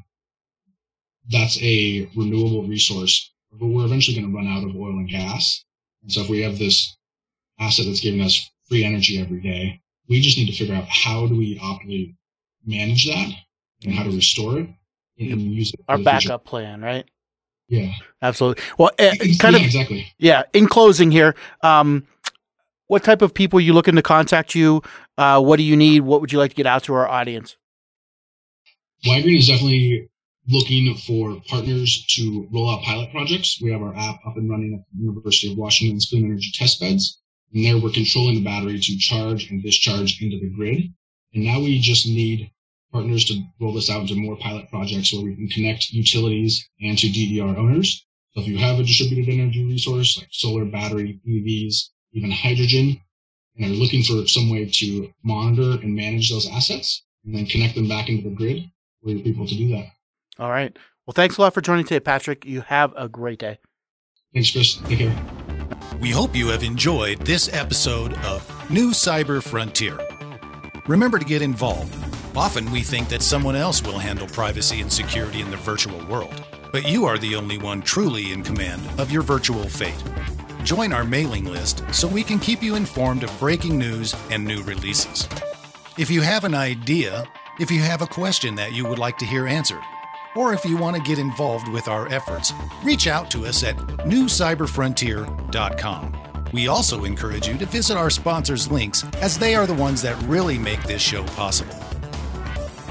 that's 1.31 1.61
a 1.62 2.09
renewable 2.16 2.64
resource, 2.66 3.33
but 3.53 3.66
we're 3.66 3.85
eventually 3.85 4.16
going 4.18 4.31
to 4.31 4.37
run 4.37 4.47
out 4.47 4.64
of 4.64 4.77
oil 4.77 4.90
and 4.90 5.09
gas. 5.09 5.64
And 6.03 6.12
so 6.12 6.23
if 6.23 6.29
we 6.29 6.40
have 6.42 6.59
this 6.59 6.97
asset 7.59 7.87
that's 7.87 8.01
giving 8.01 8.21
us 8.21 8.51
free 8.68 8.85
energy 8.85 9.21
every 9.21 9.40
day, 9.40 9.81
we 10.09 10.21
just 10.21 10.38
need 10.38 10.47
to 10.47 10.57
figure 10.57 10.75
out 10.75 10.87
how 10.88 11.27
do 11.27 11.37
we 11.37 11.59
optimally 11.59 12.14
manage 12.64 13.07
that 13.07 13.31
and 13.85 13.94
how 13.94 14.05
to 14.05 14.11
restore 14.11 14.61
it 14.61 14.68
and 15.18 15.40
use 15.53 15.73
it. 15.73 15.81
Our 15.88 15.99
backup 15.99 16.44
plan, 16.44 16.81
right? 16.81 17.07
Yeah, 17.68 17.92
absolutely. 18.22 18.62
Well, 18.78 18.90
uh, 18.98 19.11
kind 19.38 19.54
yeah, 19.54 19.57
of 19.57 19.62
exactly. 19.62 20.12
Yeah. 20.18 20.42
In 20.54 20.68
closing 20.68 21.11
here, 21.11 21.35
um, 21.62 22.07
what 22.87 23.04
type 23.04 23.20
of 23.20 23.35
people 23.35 23.59
are 23.59 23.62
you 23.62 23.74
looking 23.74 23.94
to 23.96 24.02
contact 24.02 24.54
you? 24.54 24.83
Uh, 25.18 25.40
what 25.40 25.57
do 25.57 25.62
you 25.62 25.76
need? 25.76 26.00
What 26.00 26.20
would 26.20 26.33
you 26.33 26.38
like 26.38 26.50
to 26.50 26.57
get 26.57 26.66
out 26.66 26.85
to 26.85 26.94
our 26.94 27.07
audience? 27.07 27.57
WiGreen 29.04 29.38
is 29.38 29.48
definitely 29.48 30.09
looking 30.48 30.94
for 30.96 31.40
partners 31.46 32.07
to 32.09 32.48
roll 32.50 32.70
out 32.70 32.83
pilot 32.83 33.11
projects. 33.11 33.61
We 33.62 33.70
have 33.70 33.83
our 33.83 33.94
app 33.94 34.20
up 34.26 34.37
and 34.37 34.50
running 34.50 34.74
at 34.74 34.81
the 34.92 35.04
University 35.04 35.52
of 35.52 35.59
Washington's 35.59 36.07
Clean 36.09 36.24
Energy 36.24 36.50
Test 36.54 36.81
Beds. 36.81 37.20
And 37.52 37.64
there 37.64 37.78
we're 37.78 37.90
controlling 37.90 38.37
the 38.37 38.44
battery 38.44 38.78
to 38.78 38.98
charge 38.98 39.50
and 39.50 39.62
discharge 39.62 40.20
into 40.22 40.38
the 40.38 40.50
grid. 40.50 40.92
And 41.35 41.44
now 41.44 41.61
we 41.61 41.78
just 41.78 42.07
need 42.07 42.50
partners 42.92 43.24
to 43.27 43.42
roll 43.61 43.72
this 43.72 43.90
out 43.90 44.03
into 44.03 44.16
more 44.16 44.37
pilot 44.37 44.68
projects 44.70 45.12
where 45.12 45.22
we 45.22 45.35
can 45.35 45.48
connect 45.48 45.90
utilities 45.90 46.68
and 46.81 46.98
to 46.98 47.09
DER 47.11 47.57
owners. 47.59 48.05
So 48.35 48.40
if 48.42 48.48
you 48.48 48.59
have 48.59 48.79
a 48.79 48.83
distributed 48.83 49.33
energy 49.33 49.64
resource 49.64 50.18
like 50.18 50.29
solar, 50.31 50.64
battery, 50.64 51.20
EVs, 51.27 51.90
even 52.12 52.31
hydrogen, 52.31 53.01
and 53.57 53.66
are 53.66 53.74
looking 53.74 54.03
for 54.03 54.27
some 54.27 54.51
way 54.51 54.66
to 54.66 55.12
monitor 55.22 55.83
and 55.83 55.94
manage 55.94 56.31
those 56.31 56.48
assets 56.48 57.05
and 57.24 57.35
then 57.35 57.46
connect 57.46 57.74
them 57.74 57.88
back 57.88 58.09
into 58.09 58.29
the 58.29 58.35
grid, 58.35 58.70
we're 59.03 59.18
people 59.18 59.46
to 59.46 59.55
do 59.55 59.68
that. 59.68 59.87
All 60.38 60.51
right. 60.51 60.77
Well, 61.07 61.14
thanks 61.14 61.38
a 61.38 61.40
lot 61.40 61.55
for 61.55 61.61
joining 61.61 61.85
today, 61.85 62.01
Patrick. 62.01 62.44
You 62.44 62.61
have 62.62 62.92
a 62.96 63.09
great 63.09 63.38
day. 63.38 63.59
Thanks, 64.35 64.51
Chris. 64.51 64.77
Take 64.87 64.98
care. 64.98 65.16
We 66.01 66.11
hope 66.11 66.37
you 66.37 66.48
have 66.48 66.62
enjoyed 66.62 67.18
this 67.20 67.53
episode 67.53 68.12
of 68.24 68.70
New 68.70 68.90
Cyber 68.90 69.42
Frontier. 69.42 69.98
Remember 70.87 71.18
to 71.18 71.24
get 71.24 71.42
involved. 71.42 72.08
Often 72.38 72.70
we 72.70 72.83
think 72.83 73.09
that 73.09 73.22
someone 73.22 73.57
else 73.57 73.83
will 73.83 73.98
handle 73.98 74.29
privacy 74.29 74.81
and 74.81 74.92
security 74.92 75.40
in 75.40 75.51
the 75.51 75.57
virtual 75.57 75.98
world, 76.07 76.33
but 76.70 76.88
you 76.88 77.05
are 77.05 77.18
the 77.18 77.35
only 77.35 77.59
one 77.59 77.83
truly 77.83 78.31
in 78.31 78.44
command 78.44 78.81
of 79.01 79.11
your 79.11 79.22
virtual 79.22 79.68
fate. 79.68 80.01
Join 80.62 80.92
our 80.92 81.03
mailing 81.03 81.46
list 81.46 81.83
so 81.90 82.07
we 82.07 82.22
can 82.22 82.38
keep 82.38 82.62
you 82.62 82.77
informed 82.77 83.24
of 83.24 83.40
breaking 83.40 83.77
news 83.77 84.14
and 84.31 84.44
new 84.44 84.62
releases. 84.62 85.29
If 85.98 86.12
you 86.12 86.20
have 86.20 86.44
an 86.44 86.55
idea, 86.55 87.27
if 87.59 87.72
you 87.72 87.81
have 87.81 88.03
a 88.03 88.07
question 88.07 88.55
that 88.55 88.72
you 88.72 88.87
would 88.87 89.01
like 89.01 89.18
to 89.18 89.27
hear 89.27 89.48
answered, 89.48 89.83
or 90.37 90.55
if 90.55 90.64
you 90.64 90.77
want 90.77 90.96
to 90.96 91.03
get 91.03 91.18
involved 91.18 91.66
with 91.66 91.88
our 91.88 92.07
efforts, 92.12 92.53
reach 92.85 93.09
out 93.09 93.33
to 93.33 93.46
us 93.46 93.64
at 93.64 93.77
newcyberfrontier.com. 94.07 96.16
We 96.53 96.68
also 96.68 97.03
encourage 97.03 97.48
you 97.48 97.59
to 97.59 97.66
visit 97.66 97.96
our 97.96 98.11
sponsors' 98.11 98.70
links 98.70 99.03
as 99.16 99.38
they 99.38 99.57
are 99.57 99.66
the 99.66 99.74
ones 99.74 100.03
that 100.03 100.22
really 100.29 100.57
make 100.57 100.85
this 100.85 101.03
show 101.03 101.24
possible. 101.24 101.74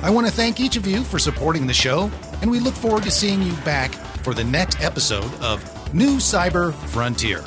I 0.04 0.12
want 0.12 0.28
to 0.28 0.32
thank 0.34 0.60
each 0.60 0.78
of 0.78 0.86
you 0.86 1.04
for 1.04 1.18
supporting 1.18 1.66
the 1.66 1.74
show, 1.74 2.12
and 2.42 2.52
we 2.52 2.60
look 2.60 2.76
forward 2.76 3.04
to 3.04 3.12
seeing 3.12 3.42
you 3.42 3.54
back 3.66 3.92
for 4.24 4.34
the 4.34 4.44
next 4.44 4.80
episode 4.82 5.34
of 5.42 5.64
New 5.94 6.18
Cyber 6.18 6.74
Frontier. 6.90 7.44